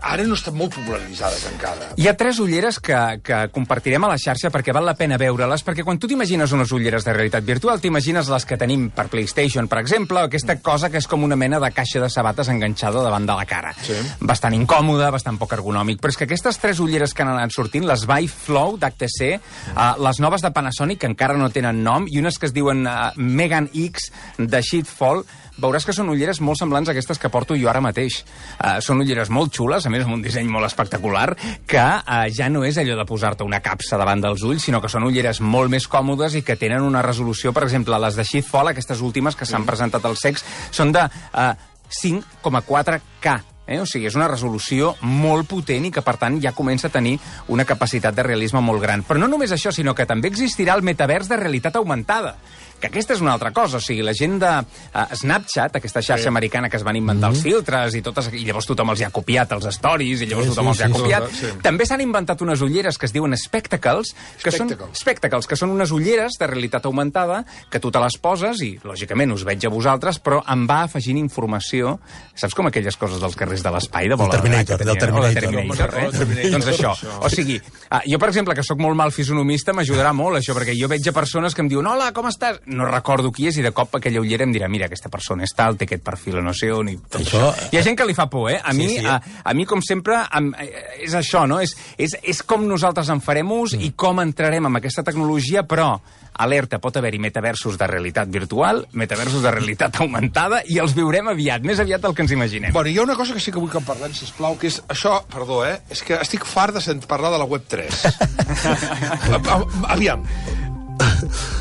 Ara 0.00 0.24
no 0.24 0.36
estan 0.36 0.56
molt 0.56 0.72
popularitzades 0.74 1.44
encara. 1.50 1.90
Hi 2.00 2.08
ha 2.08 2.14
tres 2.18 2.40
ulleres 2.40 2.78
que, 2.80 2.96
que 3.24 3.40
compartirem 3.52 4.04
a 4.06 4.10
la 4.12 4.18
xarxa 4.20 4.50
perquè 4.52 4.72
val 4.76 4.86
la 4.88 4.96
pena 4.98 5.18
veure-les, 5.20 5.64
perquè 5.66 5.84
quan 5.84 6.00
tu 6.00 6.08
t'imagines 6.08 6.52
unes 6.56 6.72
ulleres 6.72 7.04
de 7.04 7.14
realitat 7.14 7.44
virtual, 7.44 7.82
t'imagines 7.82 8.30
les 8.32 8.46
que 8.48 8.58
tenim 8.60 8.88
per 8.96 9.08
PlayStation, 9.12 9.68
per 9.68 9.80
exemple, 9.82 10.22
aquesta 10.24 10.56
cosa 10.64 10.90
que 10.90 11.00
és 11.00 11.08
com 11.10 11.24
una 11.26 11.36
mena 11.36 11.60
de 11.60 11.70
caixa 11.76 12.00
de 12.02 12.08
sabates 12.12 12.48
enganxada 12.48 13.04
davant 13.04 13.28
de 13.28 13.36
la 13.36 13.46
cara. 13.48 13.74
Sí. 13.84 13.98
Bastant 14.20 14.56
incòmode, 14.56 15.10
bastant 15.12 15.38
poc 15.40 15.52
ergonòmic. 15.58 16.00
Però 16.00 16.14
és 16.14 16.18
que 16.20 16.28
aquestes 16.28 16.60
tres 16.62 16.80
ulleres 16.80 17.14
que 17.14 17.24
han 17.24 17.34
anat 17.34 17.52
sortint, 17.54 17.86
les 17.88 18.06
Vive 18.08 18.32
Flow 18.32 18.78
d'HTC, 18.80 19.30
uh, 19.74 19.92
les 20.00 20.22
noves 20.24 20.44
de 20.44 20.52
Panasonic, 20.56 21.02
que 21.04 21.10
encara 21.10 21.36
no 21.38 21.52
tenen 21.52 21.84
nom, 21.84 22.08
i 22.08 22.18
unes 22.22 22.40
que 22.40 22.48
es 22.48 22.56
diuen 22.56 22.86
uh, 22.88 23.12
Megan 23.16 23.68
X 23.74 24.10
de 24.38 24.64
Sheetfall, 24.64 25.24
veuràs 25.58 25.86
que 25.86 25.94
són 25.96 26.10
ulleres 26.12 26.40
molt 26.44 26.60
semblants 26.60 26.88
a 26.88 26.94
aquestes 26.94 27.18
que 27.18 27.30
porto 27.32 27.56
jo 27.58 27.70
ara 27.70 27.82
mateix. 27.84 28.20
Uh, 28.58 28.78
són 28.84 29.02
ulleres 29.02 29.30
molt 29.32 29.54
xules, 29.56 29.86
a 29.86 29.92
més 29.92 30.06
amb 30.06 30.16
un 30.18 30.24
disseny 30.24 30.48
molt 30.50 30.68
espectacular, 30.68 31.34
que 31.66 31.82
uh, 31.82 32.26
ja 32.32 32.50
no 32.52 32.64
és 32.68 32.78
allò 32.80 32.98
de 32.98 33.06
posar-te 33.08 33.46
una 33.46 33.62
capsa 33.64 33.98
davant 34.00 34.22
dels 34.22 34.44
ulls, 34.46 34.64
sinó 34.68 34.80
que 34.80 34.92
són 34.92 35.08
ulleres 35.08 35.40
molt 35.40 35.72
més 35.72 35.88
còmodes 35.90 36.38
i 36.38 36.44
que 36.46 36.58
tenen 36.60 36.86
una 36.86 37.02
resolució, 37.06 37.54
per 37.56 37.66
exemple, 37.66 37.98
les 38.00 38.18
de 38.18 38.26
Sheetfall, 38.26 38.72
aquestes 38.72 39.02
últimes 39.04 39.36
que 39.36 39.48
s'han 39.48 39.66
presentat 39.68 40.04
als 40.06 40.22
secs, 40.26 40.46
són 40.70 40.94
de 40.96 41.06
uh, 41.06 41.52
5,4K. 41.90 43.40
Eh? 43.70 43.78
O 43.80 43.86
sigui, 43.86 44.10
és 44.10 44.18
una 44.18 44.28
resolució 44.28 44.96
molt 45.06 45.46
potent 45.48 45.86
i 45.86 45.92
que, 45.94 46.02
per 46.02 46.16
tant, 46.18 46.40
ja 46.42 46.52
comença 46.56 46.90
a 46.90 46.94
tenir 46.94 47.16
una 47.48 47.64
capacitat 47.64 48.16
de 48.16 48.26
realisme 48.26 48.60
molt 48.60 48.82
gran. 48.82 49.06
Però 49.06 49.22
no 49.22 49.30
només 49.30 49.54
això, 49.54 49.70
sinó 49.72 49.94
que 49.94 50.08
també 50.10 50.28
existirà 50.28 50.74
el 50.74 50.82
metavers 50.82 51.30
de 51.30 51.38
realitat 51.38 51.78
augmentada 51.78 52.34
que 52.80 52.88
aquesta 52.88 53.14
és 53.14 53.20
una 53.20 53.34
altra 53.36 53.52
cosa, 53.52 53.78
o 53.78 53.84
sigui, 53.84 54.00
la 54.02 54.14
gent 54.16 54.38
de 54.40 54.50
uh, 54.50 55.02
Snapchat, 55.20 55.76
aquesta 55.76 56.00
xarxa 56.00 56.24
sí. 56.24 56.30
americana 56.32 56.70
que 56.72 56.78
es 56.80 56.84
van 56.86 56.96
inventar 56.96 57.28
mm 57.28 57.34
-hmm. 57.34 57.36
els 57.36 57.44
filtres 57.44 57.94
i 57.94 58.02
totes, 58.02 58.30
i 58.32 58.44
llavors 58.46 58.66
tothom 58.66 58.90
els 58.90 59.00
hi 59.00 59.04
ha 59.04 59.10
copiat 59.10 59.52
els 59.52 59.66
stories 59.76 60.22
i 60.22 60.26
llavors 60.26 60.48
Sí, 60.48 60.54
tothom 60.54 60.64
sí, 60.64 60.70
els 60.70 60.80
hi 60.80 60.82
ha 60.82 60.86
sí, 60.86 60.92
copiat. 60.92 61.30
sí. 61.30 61.46
També 61.62 61.86
s'han 61.86 62.00
inventat 62.00 62.40
unes 62.40 62.60
ulleres 62.60 62.98
que 62.98 63.06
es 63.06 63.12
diuen 63.12 63.36
Spectacles, 63.36 64.14
que 64.42 64.50
són 64.50 64.68
Spectacles. 64.68 64.98
Spectacles, 64.98 65.46
que 65.46 65.56
són 65.56 65.70
unes 65.70 65.90
ulleres 65.90 66.32
de 66.40 66.46
realitat 66.46 66.86
augmentada 66.86 67.44
que 67.70 67.80
tu 67.80 67.90
te 67.90 68.00
les 68.00 68.16
poses 68.16 68.60
i, 68.62 68.80
lògicament, 68.82 69.32
us 69.32 69.44
veig 69.44 69.66
a 69.66 69.68
vosaltres, 69.68 70.18
però 70.18 70.42
em 70.48 70.66
va 70.66 70.82
afegint 70.82 71.18
informació, 71.18 72.00
saps 72.34 72.54
com 72.54 72.66
aquelles 72.66 72.96
coses 72.96 73.20
dels 73.20 73.36
carrers 73.36 73.59
de 73.62 73.70
l'espai, 73.70 74.08
de 74.08 74.14
bola 74.16 74.30
Terminator, 74.38 74.78
que 74.78 74.84
del 74.84 74.94
de 74.94 75.00
Terminator. 75.00 75.40
Terminator, 75.40 75.94
Home, 75.94 76.06
eh? 76.06 76.18
Terminator. 76.18 76.50
Doncs 76.52 76.66
això. 76.72 76.92
Això. 76.94 77.18
O 77.26 77.30
sigui, 77.30 77.56
uh, 77.90 78.00
jo, 78.06 78.18
per 78.18 78.28
exemple, 78.30 78.54
que 78.54 78.62
sóc 78.66 78.78
molt 78.80 78.96
mal 78.96 79.12
fisonomista, 79.12 79.72
m'ajudarà 79.72 80.12
molt 80.12 80.38
això, 80.40 80.54
perquè 80.56 80.74
jo 80.78 80.88
veig 80.88 81.06
a 81.08 81.12
persones 81.12 81.54
que 81.54 81.62
em 81.64 81.68
diuen 81.68 81.86
hola, 81.86 82.12
com 82.12 82.26
estàs? 82.30 82.60
No 82.66 82.86
recordo 82.88 83.32
qui 83.32 83.48
és 83.48 83.56
i 83.58 83.62
de 83.62 83.72
cop 83.72 83.94
aquella 83.96 84.20
ullera 84.20 84.44
em 84.44 84.52
dirà 84.52 84.68
mira, 84.68 84.86
aquesta 84.86 85.08
persona 85.10 85.44
és 85.44 85.54
tal, 85.56 85.76
té 85.76 85.84
aquest 85.88 86.02
perfil 86.04 86.38
o 86.38 86.42
no 86.42 86.52
sé 86.54 86.70
on 86.72 86.88
i 86.88 86.96
tot 86.96 87.20
això. 87.22 87.40
Això- 87.50 87.68
Hi 87.72 87.78
ha 87.78 87.82
gent 87.82 87.96
que 87.98 88.04
li 88.06 88.14
fa 88.14 88.28
por, 88.30 88.50
eh? 88.50 88.60
A 88.62 88.72
Sí, 88.72 88.78
mi, 88.78 88.88
sí. 88.98 89.06
A, 89.06 89.20
a 89.44 89.54
mi 89.54 89.64
com 89.66 89.82
sempre, 89.82 90.16
em, 90.36 90.52
eh, 90.58 91.04
és 91.04 91.14
això, 91.14 91.46
no? 91.48 91.60
És, 91.60 91.76
és, 91.98 92.16
és 92.22 92.42
com 92.42 92.66
nosaltres 92.66 93.08
en 93.10 93.20
farem 93.20 93.50
ús 93.50 93.74
Mm. 93.74 93.82
i 93.86 93.92
com 93.96 94.18
entrarem 94.20 94.66
amb 94.66 94.76
aquesta 94.78 95.02
tecnologia, 95.04 95.62
però 95.62 96.00
alerta, 96.40 96.78
pot 96.80 96.96
haver-hi 96.96 97.18
metaversos 97.18 97.76
de 97.76 97.86
realitat 97.86 98.28
virtual, 98.30 98.86
metaversos 98.92 99.42
de 99.42 99.50
realitat 99.50 99.96
augmentada, 100.00 100.62
i 100.66 100.78
els 100.78 100.94
viurem 100.96 101.28
aviat, 101.28 101.62
més 101.66 101.80
aviat 101.82 102.00
del 102.00 102.14
que 102.14 102.22
ens 102.22 102.32
imaginem. 102.32 102.72
Bueno, 102.72 102.88
hi 102.88 102.96
ha 102.98 103.02
una 103.02 103.16
cosa 103.16 103.34
que 103.34 103.39
sí 103.40 103.52
que 103.52 103.58
vull 103.58 103.70
que 103.72 103.78
en 103.80 103.84
parlem, 103.88 104.12
sisplau, 104.14 104.56
que 104.60 104.68
és 104.70 104.80
això, 104.88 105.20
perdó, 105.32 105.62
eh? 105.66 105.78
És 105.90 106.02
que 106.06 106.14
estic 106.20 106.44
fart 106.48 106.74
de 106.76 106.80
sent 106.84 107.02
parlar 107.10 107.32
de 107.34 107.38
la 107.42 107.48
web 107.48 107.64
3. 107.68 108.04
A- 108.60 109.40
a- 109.56 109.94
Aviam. 109.94 110.24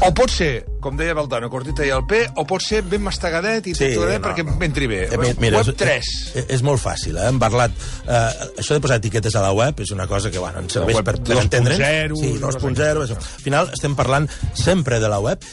O 0.04 0.10
pot 0.16 0.32
ser, 0.32 0.66
com 0.84 0.96
deia 1.00 1.14
Valdano, 1.16 1.50
cortita 1.52 1.84
i 1.88 1.90
al 1.92 2.06
P, 2.08 2.22
o 2.40 2.44
pot 2.48 2.64
ser 2.64 2.82
ben 2.88 3.02
mastagadet 3.04 3.68
i 3.68 3.74
Sí, 3.76 3.90
tituladet 3.92 4.20
no, 4.22 4.28
perquè 4.28 4.44
no. 4.48 4.56
m'entri 4.60 4.88
bé. 4.88 5.02
Eh, 5.08 5.18
mi- 5.20 5.34
mira, 5.40 5.60
web 5.60 5.70
és- 5.72 5.78
3. 5.80 6.10
És, 6.42 6.46
és 6.58 6.64
molt 6.64 6.80
fàcil, 6.84 7.18
eh? 7.20 7.28
Hem 7.30 7.40
parlat... 7.40 7.72
Eh, 8.08 8.50
això 8.60 8.76
de 8.76 8.82
posar 8.84 8.98
etiquetes 9.00 9.36
a 9.36 9.44
la 9.44 9.52
web 9.56 9.80
és 9.84 9.92
una 9.96 10.08
cosa 10.08 10.32
que, 10.32 10.40
bueno, 10.40 10.60
ens 10.64 10.76
serveix 10.76 11.00
per, 11.00 11.16
per 11.16 11.16
2.0, 11.24 11.42
entendre'ns. 11.48 12.20
Sí, 12.20 12.32
una 12.38 12.48
cosa 12.52 12.60
2.0. 12.68 13.04
això. 13.08 13.18
Al 13.20 13.44
final 13.48 13.72
estem 13.76 13.96
parlant 14.00 14.30
sempre 14.56 15.00
de 15.00 15.12
la 15.12 15.20
web 15.24 15.44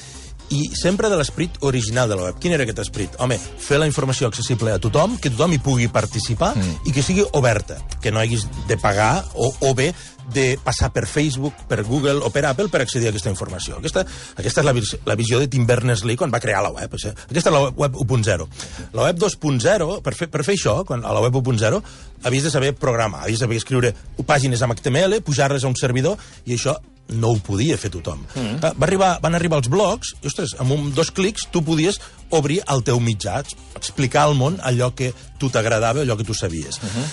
i 0.54 0.66
sempre 0.78 1.10
de 1.10 1.18
l'esperit 1.18 1.56
original 1.66 2.08
de 2.08 2.18
la 2.18 2.28
web. 2.28 2.40
Quin 2.42 2.54
era 2.54 2.66
aquest 2.66 2.82
esperit? 2.84 3.16
Home, 3.22 3.38
fer 3.38 3.80
la 3.80 3.88
informació 3.88 4.28
accessible 4.30 4.74
a 4.74 4.82
tothom, 4.82 5.16
que 5.20 5.32
tothom 5.32 5.56
hi 5.56 5.62
pugui 5.62 5.88
participar 5.92 6.52
mm. 6.56 6.84
i 6.86 6.94
que 6.94 7.04
sigui 7.04 7.24
oberta, 7.38 7.80
que 8.02 8.12
no 8.14 8.22
haguis 8.22 8.46
de 8.68 8.78
pagar 8.80 9.24
o, 9.34 9.50
o 9.60 9.74
bé 9.74 9.92
de 10.32 10.58
passar 10.62 10.90
per 10.92 11.06
Facebook, 11.06 11.54
per 11.68 11.84
Google 11.86 12.18
o 12.24 12.30
per 12.34 12.44
Apple 12.46 12.68
per 12.68 12.82
accedir 12.82 13.08
a 13.08 13.12
aquesta 13.14 13.30
informació. 13.30 13.78
Aquesta, 13.78 14.02
aquesta 14.34 14.62
és 14.62 14.66
la, 14.66 14.74
vis 14.74 14.94
la 15.06 15.16
visió 15.18 15.38
de 15.42 15.48
Tim 15.50 15.66
Berners-Lee 15.68 16.18
quan 16.18 16.34
va 16.34 16.42
crear 16.42 16.64
la 16.66 16.72
web. 16.74 16.96
Això. 16.98 17.14
Aquesta 17.28 17.52
és 17.52 17.54
la 17.54 17.62
web 17.68 18.00
1.0. 18.02 18.48
La 18.96 19.06
web 19.06 19.22
2.0, 19.22 20.00
per, 20.02 20.16
fer, 20.18 20.30
per 20.32 20.42
fer 20.46 20.56
això, 20.58 20.80
quan, 20.88 21.04
a 21.06 21.14
la 21.14 21.22
web 21.24 21.38
1.0, 21.38 21.80
havies 22.26 22.48
de 22.48 22.52
saber 22.54 22.74
programar, 22.74 23.22
havies 23.22 23.38
de 23.38 23.46
saber 23.46 23.62
escriure 23.62 23.94
pàgines 24.26 24.62
amb 24.62 24.74
HTML, 24.74 25.20
pujar-les 25.26 25.64
a 25.64 25.70
un 25.70 25.78
servidor, 25.78 26.18
i 26.46 26.58
això 26.58 26.74
no 27.08 27.32
ho 27.32 27.40
podia 27.42 27.78
fer 27.78 27.90
tothom. 27.94 28.24
Mm. 28.34 28.60
Va 28.64 28.86
arribar, 28.86 29.10
van 29.22 29.38
arribar 29.38 29.60
els 29.62 29.70
blogs, 29.72 30.14
i, 30.20 30.26
ostres, 30.30 30.56
amb 30.62 30.74
un, 30.74 30.88
dos 30.96 31.12
clics 31.14 31.46
tu 31.52 31.62
podies 31.66 32.00
obrir 32.34 32.60
el 32.72 32.82
teu 32.86 32.98
mitjà, 33.02 33.42
explicar 33.78 34.26
al 34.26 34.34
món 34.38 34.58
allò 34.66 34.92
que 34.96 35.12
tu 35.38 35.50
t'agradava, 35.52 36.02
allò 36.02 36.16
que 36.18 36.26
tu 36.26 36.34
sabies. 36.34 36.80
Uh 36.82 36.90
-huh. 36.90 37.06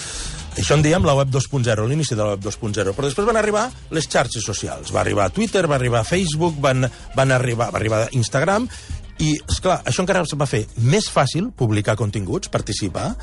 Això 0.57 0.75
en 0.75 0.83
diem 0.85 1.05
la 1.05 1.15
web 1.17 1.29
2.0, 1.33 1.87
l'inici 1.87 2.13
de 2.13 2.21
la 2.21 2.35
web 2.35 2.43
2.0. 2.43 2.93
Però 2.93 3.05
després 3.05 3.25
van 3.25 3.37
arribar 3.37 3.71
les 3.89 4.07
xarxes 4.07 4.43
socials. 4.45 4.91
Va 4.91 5.01
arribar 5.01 5.31
Twitter, 5.31 5.67
va 5.67 5.75
arribar 5.75 6.05
Facebook, 6.05 6.59
van, 6.59 6.89
van 7.15 7.31
arribar, 7.31 7.71
va 7.71 7.77
arribar 7.77 8.07
Instagram, 8.11 8.67
i, 9.19 9.33
és 9.37 9.59
clar 9.61 9.81
això 9.85 10.03
encara 10.03 10.23
es 10.25 10.33
va 10.37 10.45
fer 10.49 10.65
més 10.77 11.09
fàcil 11.09 11.51
publicar 11.55 11.95
continguts, 11.95 12.49
participar, 12.49 13.15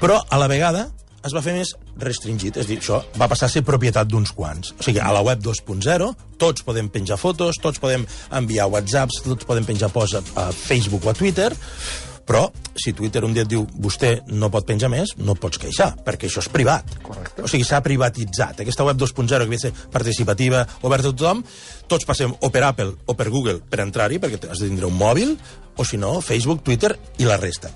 però 0.00 0.20
a 0.28 0.38
la 0.38 0.48
vegada 0.48 0.88
es 1.26 1.34
va 1.36 1.42
fer 1.44 1.56
més 1.56 1.74
restringit, 2.00 2.56
és 2.56 2.66
a 2.66 2.70
dir, 2.70 2.78
això 2.82 3.02
va 3.18 3.28
passar 3.30 3.50
a 3.50 3.52
ser 3.52 3.64
propietat 3.66 4.08
d'uns 4.10 4.32
quants. 4.36 4.74
O 4.76 4.86
sigui, 4.86 5.00
a 5.02 5.12
la 5.14 5.22
web 5.26 5.42
2.0 5.44 6.10
tots 6.40 6.66
podem 6.66 6.90
penjar 6.92 7.18
fotos, 7.20 7.60
tots 7.62 7.80
podem 7.82 8.04
enviar 8.36 8.68
whatsapps, 8.72 9.22
tots 9.24 9.48
podem 9.48 9.66
penjar 9.68 9.92
posts 9.94 10.20
a, 10.20 10.46
a 10.46 10.50
Facebook 10.54 11.06
o 11.06 11.12
a 11.12 11.16
Twitter, 11.16 11.52
però 12.26 12.42
si 12.74 12.92
Twitter 12.92 13.22
un 13.24 13.32
dia 13.32 13.44
et 13.46 13.50
diu 13.50 13.62
vostè 13.80 14.10
no 14.34 14.50
pot 14.50 14.66
penjar 14.66 14.90
més, 14.90 15.14
no 15.22 15.36
et 15.36 15.40
pots 15.40 15.60
queixar, 15.62 15.92
perquè 16.04 16.26
això 16.26 16.42
és 16.42 16.48
privat. 16.52 16.96
Correcte. 17.06 17.44
O 17.46 17.50
sigui, 17.50 17.64
s'ha 17.64 17.78
privatitzat. 17.84 18.64
Aquesta 18.64 18.84
web 18.88 18.98
2.0 18.98 19.30
que 19.30 19.46
havia 19.46 19.54
de 19.54 19.62
ser 19.68 19.90
participativa, 19.94 20.64
oberta 20.82 21.12
a 21.12 21.14
tothom, 21.14 21.44
tots 21.86 22.08
passem 22.08 22.34
o 22.34 22.50
per 22.50 22.64
Apple 22.66 22.96
o 23.06 23.14
per 23.14 23.30
Google 23.30 23.60
per 23.62 23.84
entrar-hi, 23.86 24.18
perquè 24.22 24.42
has 24.50 24.64
de 24.64 24.72
tindre 24.72 24.90
un 24.90 24.98
mòbil, 24.98 25.36
o 25.76 25.86
si 25.86 26.00
no, 26.02 26.16
Facebook, 26.24 26.64
Twitter 26.66 26.96
i 27.22 27.30
la 27.30 27.38
resta. 27.38 27.70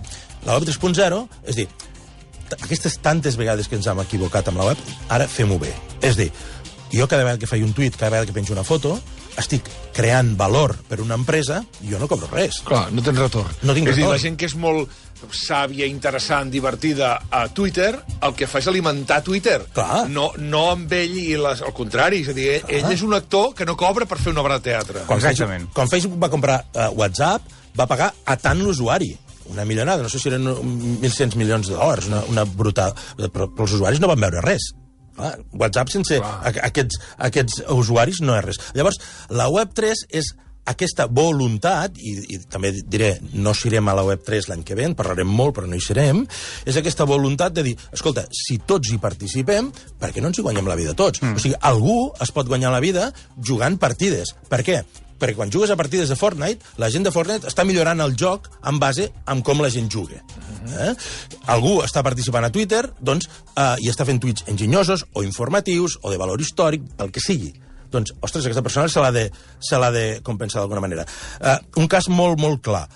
La 0.48 0.58
web 0.58 0.66
3.0, 0.66 1.22
és 1.46 1.62
dir, 1.62 1.68
aquestes 2.58 2.98
tantes 3.04 3.38
vegades 3.40 3.68
que 3.68 3.78
ens 3.78 3.86
hem 3.90 4.02
equivocat 4.02 4.50
amb 4.50 4.62
la 4.62 4.70
web, 4.72 4.84
ara 5.08 5.28
fem-ho 5.30 5.58
bé. 5.62 5.72
És 6.00 6.16
a 6.16 6.22
dir, 6.24 6.30
jo 6.92 7.06
cada 7.06 7.24
vegada 7.24 7.38
que 7.38 7.50
faig 7.50 7.64
un 7.64 7.74
tuit, 7.76 7.96
cada 7.96 8.10
vegada 8.16 8.26
que 8.26 8.36
penjo 8.36 8.54
una 8.56 8.66
foto, 8.66 8.98
estic 9.38 9.68
creant 9.94 10.34
valor 10.38 10.74
per 10.88 11.00
una 11.02 11.16
empresa 11.18 11.60
i 11.84 11.92
jo 11.92 12.00
no 12.00 12.08
cobro 12.10 12.28
res. 12.32 12.60
Clar, 12.66 12.88
no 12.94 13.04
tens 13.04 13.20
retorn. 13.20 13.52
No 13.62 13.76
tinc 13.76 13.88
és 13.88 13.94
a 13.94 13.96
dir, 13.96 14.04
retorn. 14.04 14.16
la 14.16 14.22
gent 14.24 14.36
que 14.40 14.48
és 14.50 14.56
molt 14.58 14.90
sàvia, 15.36 15.86
interessant, 15.86 16.48
divertida 16.50 17.12
a 17.28 17.44
Twitter, 17.52 17.92
el 18.24 18.34
que 18.36 18.48
fa 18.48 18.62
és 18.62 18.68
alimentar 18.72 19.20
Twitter. 19.26 19.58
Clar. 19.76 20.06
No, 20.08 20.30
no 20.40 20.64
amb 20.72 20.92
ell 20.96 21.16
i 21.20 21.28
les, 21.40 21.62
al 21.62 21.74
contrari. 21.76 22.22
És 22.24 22.32
a 22.32 22.36
dir, 22.36 22.48
ell, 22.56 22.68
ell 22.80 22.92
és 22.96 23.04
un 23.06 23.14
actor 23.16 23.52
que 23.56 23.68
no 23.68 23.76
cobra 23.80 24.08
per 24.08 24.18
fer 24.20 24.32
una 24.32 24.44
obra 24.44 24.58
de 24.58 24.70
teatre. 24.70 25.04
Quan 25.06 25.20
Exactament. 25.20 25.68
Facebook, 25.68 25.74
quan 25.76 25.92
Facebook 25.92 26.22
va 26.24 26.32
comprar 26.32 26.60
uh, 26.72 26.88
WhatsApp, 26.96 27.58
va 27.76 27.86
pagar 27.90 28.14
a 28.24 28.38
tant 28.40 28.64
l'usuari 28.64 29.12
una 29.50 29.66
milionada, 29.68 30.04
no 30.04 30.12
sé 30.12 30.20
si 30.22 30.30
eren 30.30 30.46
1.100 30.50 31.38
milions 31.40 31.70
de 31.70 31.78
dòlars, 31.78 32.10
una, 32.10 32.22
una 32.32 32.44
brutal... 32.48 32.94
Però, 33.20 33.48
però 33.48 33.66
els 33.66 33.78
usuaris 33.78 34.02
no 34.02 34.10
van 34.10 34.22
veure 34.22 34.44
res. 34.44 34.70
Clar, 35.16 35.34
WhatsApp 35.58 35.90
sense 35.92 36.20
a, 36.22 36.52
aquests, 36.68 37.00
aquests 37.28 37.64
usuaris 37.74 38.22
no 38.24 38.36
és 38.38 38.46
res. 38.46 38.62
Llavors, 38.78 39.00
la 39.34 39.50
Web3 39.52 40.06
és 40.20 40.32
aquesta 40.70 41.06
voluntat, 41.10 41.96
i, 41.98 42.14
i 42.36 42.38
també 42.50 42.70
diré, 42.78 43.14
no 43.32 43.54
serem 43.56 43.88
a 43.90 43.96
la 43.96 44.04
Web3 44.06 44.50
l'any 44.50 44.64
que 44.66 44.76
ve, 44.78 44.86
en 44.86 44.96
parlarem 44.98 45.28
molt, 45.28 45.56
però 45.56 45.68
no 45.68 45.78
hi 45.78 45.84
serem, 45.84 46.22
és 46.68 46.78
aquesta 46.78 47.06
voluntat 47.08 47.56
de 47.56 47.64
dir, 47.70 47.76
escolta, 47.96 48.26
si 48.34 48.60
tots 48.68 48.92
hi 48.92 49.00
participem, 49.02 49.72
per 50.00 50.12
què 50.14 50.22
no 50.22 50.30
ens 50.30 50.40
hi 50.40 50.46
guanyem 50.46 50.70
la 50.70 50.78
vida 50.78 50.94
tots? 50.98 51.24
Mm. 51.24 51.36
O 51.36 51.42
sigui, 51.42 51.58
algú 51.72 52.00
es 52.22 52.34
pot 52.36 52.50
guanyar 52.50 52.74
la 52.74 52.82
vida 52.84 53.10
jugant 53.36 53.80
partides. 53.82 54.36
Per 54.52 54.62
què? 54.66 54.82
Perquè 55.20 55.36
quan 55.36 55.52
jugues 55.52 55.70
a 55.70 55.76
partides 55.78 56.08
de 56.10 56.16
Fortnite, 56.16 56.64
la 56.80 56.88
gent 56.90 57.04
de 57.06 57.12
Fortnite 57.14 57.46
està 57.50 57.64
millorant 57.68 58.00
el 58.00 58.16
joc 58.18 58.48
en 58.66 58.78
base 58.82 59.10
en 59.28 59.42
com 59.46 59.60
la 59.62 59.70
gent 59.70 59.90
juga. 59.92 60.22
Eh? 60.70 60.94
Algú 61.52 61.80
està 61.84 62.02
participant 62.06 62.44
a 62.46 62.50
Twitter 62.52 62.86
doncs, 63.00 63.28
eh, 63.56 63.74
i 63.84 63.90
està 63.92 64.06
fent 64.08 64.20
tuits 64.22 64.44
enginyosos 64.50 65.04
o 65.14 65.22
informatius 65.26 65.98
o 66.02 66.10
de 66.10 66.18
valor 66.20 66.40
històric, 66.40 66.82
el 66.98 67.12
que 67.12 67.20
sigui. 67.20 67.52
Doncs, 67.90 68.12
ostres, 68.22 68.44
aquesta 68.46 68.62
persona 68.62 68.88
se 68.88 69.00
l'ha 69.02 69.10
de, 69.10 69.28
se 69.58 69.76
de 69.92 70.20
compensar 70.22 70.60
d'alguna 70.62 70.80
manera. 70.80 71.04
Eh, 71.40 71.56
un 71.76 71.88
cas 71.90 72.08
molt, 72.08 72.38
molt 72.40 72.62
clar 72.62 72.88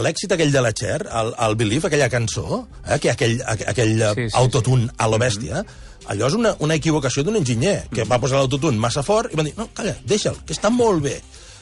l'èxit 0.00 0.32
aquell 0.32 0.52
de 0.54 0.60
la 0.64 0.70
Cher, 0.72 1.02
el, 1.12 1.34
el 1.36 1.54
Believe, 1.60 1.88
aquella 1.88 2.08
cançó, 2.08 2.66
eh, 2.86 2.96
que 2.98 3.10
aquell, 3.10 3.42
aqu- 3.44 3.66
aquell 3.68 3.90
Sí, 3.98 4.22
sí, 4.22 4.28
sí, 4.30 4.36
autotune 4.38 4.86
a 4.96 5.06
lo 5.10 5.18
bèstia, 5.20 5.60
allò 6.08 6.30
és 6.30 6.36
una, 6.38 6.54
una 6.64 6.74
equivocació 6.80 7.22
d'un 7.26 7.36
enginyer, 7.36 7.88
que 7.92 8.04
va 8.08 8.16
posar 8.22 8.38
l'autotune 8.40 8.78
massa 8.80 9.02
fort 9.04 9.28
i 9.34 9.36
van 9.36 9.50
dir, 9.50 9.52
no, 9.58 9.68
calla, 9.74 9.92
deixa'l, 10.08 10.38
que 10.46 10.54
està 10.56 10.70
molt 10.72 11.02
bé. 11.04 11.18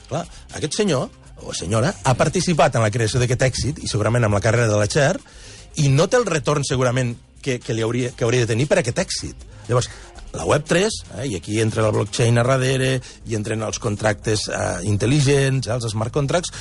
Clar, 0.08 0.24
aquest 0.56 0.78
senyor, 0.80 1.08
o 1.44 1.54
senyora, 1.54 1.92
ha 2.04 2.14
participat 2.18 2.76
en 2.76 2.84
la 2.86 2.92
creació 2.92 3.20
d'aquest 3.20 3.44
èxit, 3.46 3.80
i 3.84 3.90
segurament 3.90 4.26
amb 4.26 4.38
la 4.38 4.42
carrera 4.44 4.70
de 4.70 4.78
la 4.80 4.88
Cher, 4.90 5.16
i 5.78 5.88
no 5.92 6.08
té 6.08 6.18
el 6.18 6.26
retorn, 6.26 6.64
segurament, 6.66 7.14
que, 7.42 7.58
que, 7.62 7.74
li 7.76 7.84
hauria, 7.86 8.10
que 8.16 8.26
hauria 8.26 8.46
de 8.46 8.52
tenir 8.52 8.66
per 8.70 8.80
aquest 8.80 8.98
èxit. 9.04 9.44
Llavors, 9.68 9.90
la 10.34 10.46
Web3, 10.48 10.98
eh, 11.18 11.26
i 11.30 11.36
aquí 11.38 11.60
entra 11.62 11.86
el 11.86 11.94
blockchain 11.94 12.40
a 12.40 12.46
darrere, 12.46 12.96
i 13.28 13.36
entren 13.38 13.62
els 13.64 13.80
contractes 13.82 14.48
eh, 14.48 14.64
intel·ligents, 14.88 15.68
eh, 15.68 15.76
els 15.76 15.88
smart 15.92 16.14
contracts, 16.14 16.52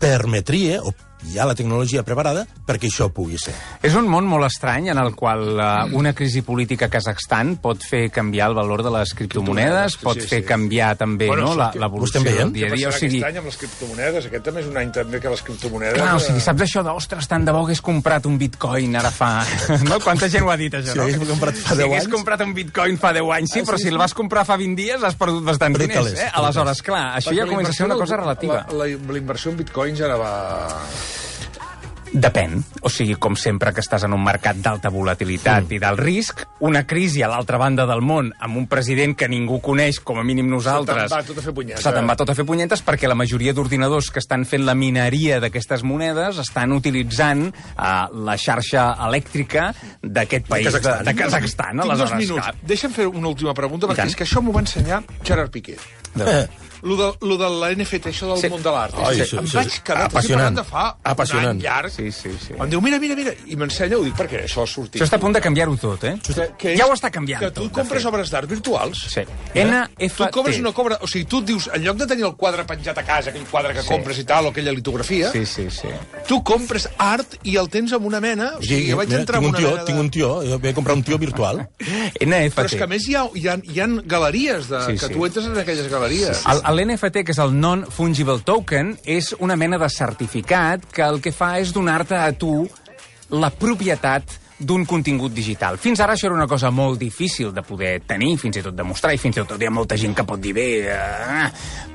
permetria, 0.00 0.80
o 0.82 0.94
hi 1.30 1.38
ha 1.38 1.46
la 1.48 1.54
tecnologia 1.56 2.02
preparada 2.06 2.44
perquè 2.66 2.88
això 2.90 3.08
pugui 3.14 3.38
ser. 3.40 3.54
És 3.84 3.94
un 3.98 4.06
món 4.10 4.26
molt 4.28 4.46
estrany 4.48 4.90
en 4.92 4.98
el 5.00 5.14
qual 5.16 5.44
uh, 5.56 5.96
una 5.96 6.12
crisi 6.16 6.42
política 6.46 6.86
a 6.86 6.92
Kazakhstan 6.92 7.56
pot 7.62 7.82
fer 7.84 8.08
canviar 8.14 8.50
el 8.52 8.56
valor 8.58 8.82
de 8.84 8.92
les 8.94 9.14
criptomonedes, 9.16 9.96
pot 10.02 10.20
sí, 10.20 10.28
fer 10.30 10.42
sí. 10.42 10.46
canviar 10.48 10.94
també 11.00 11.28
Bueno, 11.30 11.54
no, 11.54 11.68
sí, 11.72 11.78
l'evolució 11.82 12.22
del 12.24 12.52
dia 12.52 12.68
a 12.68 12.70
Què 12.74 12.76
dia. 12.78 12.88
O 12.88 12.92
passarà 12.92 13.00
sigui, 13.00 13.20
aquest 13.20 13.30
any 13.30 13.40
amb 13.40 13.48
les 13.50 13.58
criptomonedes? 13.62 14.28
Aquest 14.30 14.44
també 14.48 14.62
és 14.64 14.68
un 14.70 14.78
any 14.80 14.92
també 14.94 15.20
que 15.20 15.32
les 15.32 15.42
criptomonedes... 15.48 15.98
Clar, 16.00 16.14
o 16.14 16.22
sigui, 16.22 16.40
eh, 16.42 16.44
saps 16.46 16.64
això 16.68 16.84
d'ostres, 16.86 17.28
tant 17.30 17.44
de 17.48 17.54
bo 17.56 17.64
hagués 17.64 17.82
comprat 17.84 18.28
un 18.30 18.38
bitcoin 18.40 18.96
ara 19.00 19.12
fa... 19.14 19.30
No? 19.88 19.98
Quanta 20.04 20.28
gent 20.32 20.44
ho 20.46 20.50
ha 20.52 20.56
dit, 20.60 20.72
això, 20.74 20.92
Si 20.94 20.98
no? 20.98 21.04
hagués 21.08 21.18
comprat 21.28 21.58
fa 21.60 21.74
si 21.74 21.80
10 21.82 21.86
hagués 21.88 22.04
anys. 22.06 22.12
comprat 22.14 22.44
un 22.46 22.54
bitcoin 22.56 22.98
fa 23.00 23.12
10 23.16 23.32
anys, 23.38 23.52
sí, 23.52 23.60
Ah, 23.64 23.68
però 23.68 23.78
sí, 23.80 23.84
si 23.84 23.88
sí. 23.88 23.94
el 23.94 23.98
vas 24.00 24.14
comprar 24.16 24.44
fa 24.48 24.56
20 24.60 24.76
dies 24.80 25.02
has 25.04 25.16
perdut 25.18 25.44
bastants 25.44 25.78
diners, 25.80 26.14
eh? 26.14 26.30
Aleshores, 26.40 26.80
clar, 26.86 27.04
això 27.18 27.30
perquè 27.32 27.42
ja 27.42 27.48
comença 27.50 27.72
a 27.74 27.78
ser 27.80 27.86
una 27.88 27.98
cosa 28.00 28.16
relativa. 28.20 28.62
La, 28.70 28.84
la, 28.84 29.12
la 29.12 29.18
inversió 29.20 29.52
en 29.52 29.60
bitcoins 29.60 30.00
ara 30.06 30.16
va... 30.20 30.32
Depèn. 32.14 32.60
O 32.86 32.90
sigui, 32.92 33.16
com 33.18 33.34
sempre 33.34 33.72
que 33.74 33.82
estàs 33.82 34.04
en 34.06 34.12
un 34.14 34.22
mercat 34.22 34.60
d'alta 34.62 34.90
volatilitat 34.94 35.72
i 35.74 35.80
d'alt 35.82 35.98
risc, 35.98 36.44
una 36.62 36.84
crisi 36.86 37.24
a 37.26 37.30
l'altra 37.32 37.58
banda 37.58 37.88
del 37.90 38.04
món 38.06 38.28
amb 38.38 38.60
un 38.60 38.68
president 38.70 39.16
que 39.18 39.26
ningú 39.30 39.58
coneix, 39.64 39.98
com 39.98 40.20
a 40.20 40.24
mínim 40.26 40.46
nosaltres... 40.50 41.08
Se 41.08 41.10
te'n 41.10 41.16
va 41.18 41.26
tot 41.26 41.40
a 41.42 41.44
fer 41.48 41.54
punyetes. 41.56 41.82
Se 41.82 41.94
te'n 41.96 42.12
va 42.12 42.16
tot 42.20 42.30
a 42.30 42.36
fer 42.38 42.46
punyetes 42.46 42.84
perquè 42.86 43.10
la 43.10 43.18
majoria 43.18 43.56
d'ordinadors 43.56 44.12
que 44.14 44.22
estan 44.22 44.46
fent 44.46 44.62
la 44.62 44.76
mineria 44.78 45.40
d'aquestes 45.42 45.82
monedes 45.82 46.38
estan 46.44 46.76
utilitzant 46.78 47.48
uh, 47.50 48.06
la 48.14 48.38
xarxa 48.38 48.92
elèctrica 49.08 49.72
d'aquest 50.00 50.46
país, 50.46 50.70
de, 50.70 50.78
Kazakhstan. 50.78 51.10
de 51.10 51.18
Kazakhstan. 51.18 51.82
Tinc 51.82 52.02
dos 52.04 52.16
minuts. 52.22 52.54
Deixa'm 52.62 52.94
fer 52.94 53.10
una 53.10 53.34
última 53.34 53.58
pregunta, 53.58 53.90
perquè 53.90 54.06
és 54.06 54.14
que 54.14 54.28
això 54.28 54.44
m'ho 54.44 54.54
va 54.54 54.62
ensenyar 54.62 55.02
Gerard 55.26 55.50
Piqué. 55.50 55.80
Eh, 56.20 56.48
Lo 56.84 56.96
de, 56.98 57.16
lo 57.26 57.38
de 57.38 57.48
la 57.48 57.70
NFT, 57.72 58.10
això 58.10 58.26
del 58.28 58.36
Sí. 58.42 58.48
món 58.52 58.60
de 58.62 58.68
l'art. 58.70 58.92
És 59.08 59.16
que 59.16 59.22
això- 59.24 59.38
em 59.40 59.46
vaig 59.54 59.76
quedar... 59.82 60.02
apassionant. 60.04 60.54
de 60.58 60.64
fa 60.64 60.82
un 60.92 61.00
Apassionant. 61.12 61.48
any 61.56 61.62
llarg. 61.62 61.88
Sí, 61.90 62.12
sí, 62.12 62.28
sí. 62.38 62.52
Em 62.60 62.68
diu, 62.68 62.82
mira, 62.82 62.98
mira, 63.00 63.14
mira, 63.16 63.32
i 63.46 63.56
m'ensenya, 63.56 63.96
ho 63.96 64.02
dic 64.04 64.12
perquè 64.14 64.42
això 64.44 64.64
ha 64.64 64.66
sortit. 64.66 65.00
això 65.00 65.06
està 65.08 65.16
a 65.16 65.20
punt 65.22 65.32
de 65.32 65.40
canviar-ho 65.40 65.78
tot, 65.80 66.04
eh? 66.04 66.18
Que, 66.22 66.50
que 66.58 66.76
ja 66.76 66.84
ho 66.84 66.92
està 66.92 67.10
canviant 67.10 67.40
Que 67.40 67.50
tu 67.52 67.62
tot, 67.62 67.70
de 67.70 67.80
compres 67.80 68.04
obres 68.04 68.28
d'art 68.30 68.46
virtuals. 68.50 69.00
Sí. 69.14 69.20
Eh? 69.54 69.64
NFT. 69.64 70.16
Tu 70.18 70.30
cobres 70.30 70.58
una 70.58 70.72
cobra... 70.72 70.98
O 71.00 71.06
sigui, 71.08 71.24
tu 71.24 71.38
et 71.38 71.46
dius, 71.46 71.70
en 71.72 71.82
lloc 71.84 71.96
de 71.96 72.06
tenir 72.06 72.26
el 72.26 72.36
quadre 72.36 72.66
penjat 72.66 72.98
a 72.98 73.02
casa, 73.02 73.30
aquell 73.30 73.46
quadre 73.48 73.72
que 73.72 73.80
Sí. 73.80 73.88
compres 73.88 74.18
i 74.18 74.24
tal, 74.24 74.44
o 74.44 74.48
aquella 74.50 74.70
litografia, 74.72 75.32
Sí, 75.32 75.46
sí, 75.46 75.70
sí. 75.70 75.88
tu 76.28 76.42
compres 76.44 76.90
art 76.98 77.38
i 77.44 77.56
el 77.56 77.70
tens 77.70 77.94
amb 77.94 78.04
una 78.04 78.20
mena... 78.20 78.56
O 78.58 78.62
sigui, 78.62 78.90
jo 78.90 78.98
vaig 78.98 79.08
mira, 79.08 79.20
entrar 79.20 79.40
tinc 79.40 79.48
en 79.48 79.48
un 79.48 79.56
una 79.56 79.58
tio, 79.58 79.70
mena 79.70 79.80
de... 79.80 79.86
tinc 79.86 79.98
un 80.00 80.10
tio, 80.10 80.42
jo 80.44 80.58
vaig 80.58 80.74
comprar 80.74 80.96
un 80.96 81.02
tio 81.02 81.16
virtual. 81.16 81.66
NFT. 82.20 82.54
Però 82.60 82.66
és 82.68 82.74
que 82.76 82.84
a 82.84 82.86
més 82.92 83.08
hi 83.08 83.14
ha, 83.16 83.24
hi 83.34 83.48
ha, 83.48 83.56
hi 83.64 83.80
ha 83.80 83.86
galeries 84.04 84.68
de, 84.68 84.80
Sí, 84.84 84.92
que 84.98 85.06
sí. 85.08 85.12
tu 85.14 85.24
entres 85.24 85.46
en 85.46 85.56
aquelles 85.56 85.88
galeries. 85.88 86.03
El, 86.50 86.62
el 86.70 86.84
NFT, 86.86 87.24
que 87.24 87.34
és 87.34 87.42
el 87.42 87.54
Non-Fungible 87.56 88.40
Token, 88.46 88.94
és 89.04 89.34
una 89.40 89.56
mena 89.60 89.78
de 89.80 89.90
certificat 89.92 90.86
que 90.92 91.04
el 91.06 91.20
que 91.24 91.32
fa 91.34 91.56
és 91.62 91.74
donar-te 91.74 92.18
a 92.20 92.32
tu 92.36 92.64
la 93.34 93.50
propietat 93.50 94.40
d'un 94.58 94.84
contingut 94.86 95.32
digital. 95.34 95.78
Fins 95.82 96.00
ara 96.00 96.14
això 96.14 96.28
era 96.28 96.36
una 96.36 96.46
cosa 96.48 96.70
molt 96.70 96.98
difícil 97.00 97.52
de 97.54 97.62
poder 97.66 97.98
tenir, 98.06 98.36
fins 98.38 98.60
i 98.60 98.62
tot 98.62 98.76
demostrar, 98.76 99.12
i 99.14 99.18
fins 99.18 99.36
i 99.36 99.42
tot 99.42 99.60
hi 99.60 99.66
ha 99.66 99.72
molta 99.74 99.98
gent 100.00 100.14
que 100.14 100.26
pot 100.26 100.40
dir 100.40 100.54
bé... 100.56 100.68
Eh, 100.94 101.48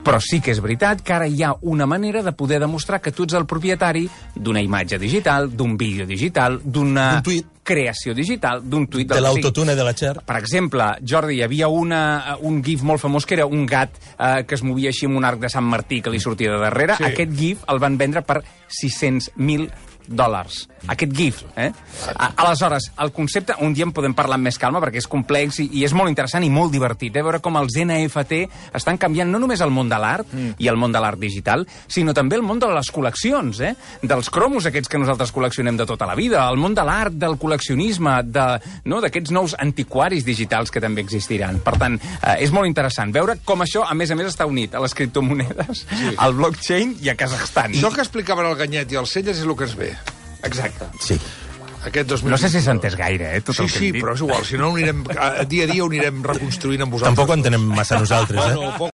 però 0.04 0.20
sí 0.24 0.40
que 0.42 0.54
és 0.54 0.62
veritat 0.64 1.02
que 1.06 1.14
ara 1.14 1.28
hi 1.28 1.44
ha 1.44 1.54
una 1.68 1.86
manera 1.90 2.24
de 2.24 2.32
poder 2.34 2.60
demostrar 2.60 3.02
que 3.04 3.12
tu 3.12 3.28
ets 3.28 3.36
el 3.38 3.46
propietari 3.46 4.06
d'una 4.36 4.62
imatge 4.64 5.00
digital, 5.00 5.50
d'un 5.52 5.76
vídeo 5.78 6.08
digital, 6.08 6.60
d'una 6.64 7.12
D'un 7.20 7.26
tuit. 7.28 7.48
Creació 7.70 8.16
digital, 8.18 8.64
d'un 8.66 8.88
tuit... 8.90 9.10
De 9.10 9.22
l'autotune 9.22 9.76
de 9.78 9.86
la 9.86 9.94
Cher. 9.98 10.16
per 10.26 10.40
exemple, 10.40 10.88
Jordi, 11.06 11.38
hi 11.40 11.44
havia 11.46 11.70
una, 11.70 12.02
un 12.46 12.64
gif 12.66 12.82
molt 12.88 13.02
famós 13.04 13.28
que 13.30 13.38
era 13.38 13.46
un 13.46 13.68
gat 13.70 13.94
eh, 14.18 14.44
que 14.48 14.58
es 14.58 14.66
movia 14.66 14.94
així 14.94 15.10
amb 15.10 15.22
un 15.22 15.28
arc 15.30 15.44
de 15.44 15.52
Sant 15.54 15.68
Martí 15.70 16.02
que 16.02 16.14
li 16.14 16.22
sortia 16.24 16.56
de 16.56 16.64
darrere. 16.64 16.98
Sí. 16.98 17.08
Aquest 17.12 17.38
gif 17.38 17.68
el 17.70 17.82
van 17.84 18.00
vendre 18.02 18.26
per 18.26 18.42
600.000 18.82 19.70
dòlars. 20.10 20.66
Aquest 20.88 21.14
gif, 21.16 21.42
eh? 21.60 21.70
A, 22.16 22.32
aleshores, 22.44 22.90
el 23.04 23.12
concepte, 23.12 23.56
un 23.62 23.74
dia 23.76 23.86
en 23.86 23.92
podem 23.96 24.14
parlar 24.16 24.38
amb 24.40 24.48
més 24.48 24.58
calma 24.60 24.80
perquè 24.82 25.02
és 25.02 25.08
complex 25.12 25.60
i, 25.64 25.68
i 25.80 25.84
és 25.86 25.94
molt 25.96 26.10
interessant 26.12 26.44
i 26.46 26.52
molt 26.54 26.72
divertit, 26.74 27.16
eh? 27.16 27.24
veure 27.26 27.42
com 27.44 27.58
els 27.60 27.76
NFT 27.78 28.40
estan 28.80 28.98
canviant 29.02 29.30
no 29.30 29.42
només 29.42 29.62
el 29.62 29.74
món 29.76 29.92
de 29.92 30.00
l'art 30.00 30.32
mm. 30.32 30.56
i 30.64 30.70
el 30.72 30.80
món 30.80 30.96
de 30.96 31.02
l'art 31.04 31.20
digital, 31.20 31.66
sinó 31.88 32.16
també 32.16 32.40
el 32.40 32.46
món 32.48 32.62
de 32.62 32.70
les 32.72 32.92
col·leccions, 32.96 33.60
eh? 33.66 33.74
dels 34.02 34.32
cromos 34.34 34.70
aquests 34.70 34.92
que 34.92 35.02
nosaltres 35.02 35.34
col·leccionem 35.36 35.78
de 35.80 35.88
tota 35.90 36.08
la 36.10 36.16
vida, 36.18 36.46
el 36.48 36.60
món 36.62 36.78
de 36.78 36.86
l'art, 36.88 37.16
del 37.20 37.38
col·leccionisme, 37.42 38.16
de, 38.32 38.48
no, 38.90 39.02
d'aquests 39.04 39.36
nous 39.36 39.58
antiquaris 39.60 40.26
digitals 40.28 40.72
que 40.72 40.84
també 40.84 41.04
existiran. 41.04 41.60
Per 41.66 41.76
tant, 41.82 42.00
eh, 42.00 42.38
és 42.46 42.56
molt 42.56 42.70
interessant 42.70 43.14
veure 43.16 43.38
com 43.46 43.66
això, 43.66 43.84
a 43.84 43.98
més 43.98 44.12
a 44.12 44.18
més, 44.20 44.32
està 44.32 44.48
unit 44.50 44.76
a 44.76 44.84
les 44.84 44.96
criptomonedes, 44.96 45.84
sí. 45.84 46.16
al 46.18 46.36
blockchain 46.40 46.96
i 47.04 47.12
a 47.12 47.18
Kazakhstan. 47.20 47.76
Això 47.76 47.92
que 47.94 48.04
explicaven 48.06 48.48
el 48.48 48.58
Ganyet 48.60 48.96
i 48.96 49.00
el 49.02 49.10
Celles 49.10 49.38
és 49.38 49.46
el 49.46 49.56
que 49.60 49.68
ens 49.68 49.78
ve. 49.80 49.94
Exacte. 50.44 50.86
Sí. 51.02 51.20
Aquest 51.80 52.10
2020. 52.10 52.32
No 52.34 52.38
sé 52.38 52.50
si 52.52 52.60
s'ha 52.60 52.74
entès 52.76 52.96
gaire, 53.00 53.30
eh, 53.38 53.42
tot 53.42 53.56
Sí, 53.56 53.62
el 53.64 53.70
que 53.72 53.78
sí, 53.80 53.86
hem 53.88 53.94
dit. 53.94 54.04
però 54.04 54.14
és 54.14 54.20
igual. 54.26 54.42
Si 54.46 54.58
no, 54.60 54.72
anirem, 54.76 55.04
dia 55.48 55.64
a 55.64 55.68
dia 55.72 55.84
ho 55.84 55.88
anirem 55.88 56.18
reconstruint 56.28 56.82
amb 56.84 56.92
vosaltres. 56.92 57.16
Tampoc 57.16 57.30
ho 57.32 57.38
entenem 57.40 57.62
massa 57.72 57.98
nosaltres, 58.00 58.40
eh? 58.50 58.56
Bueno, 58.58 58.74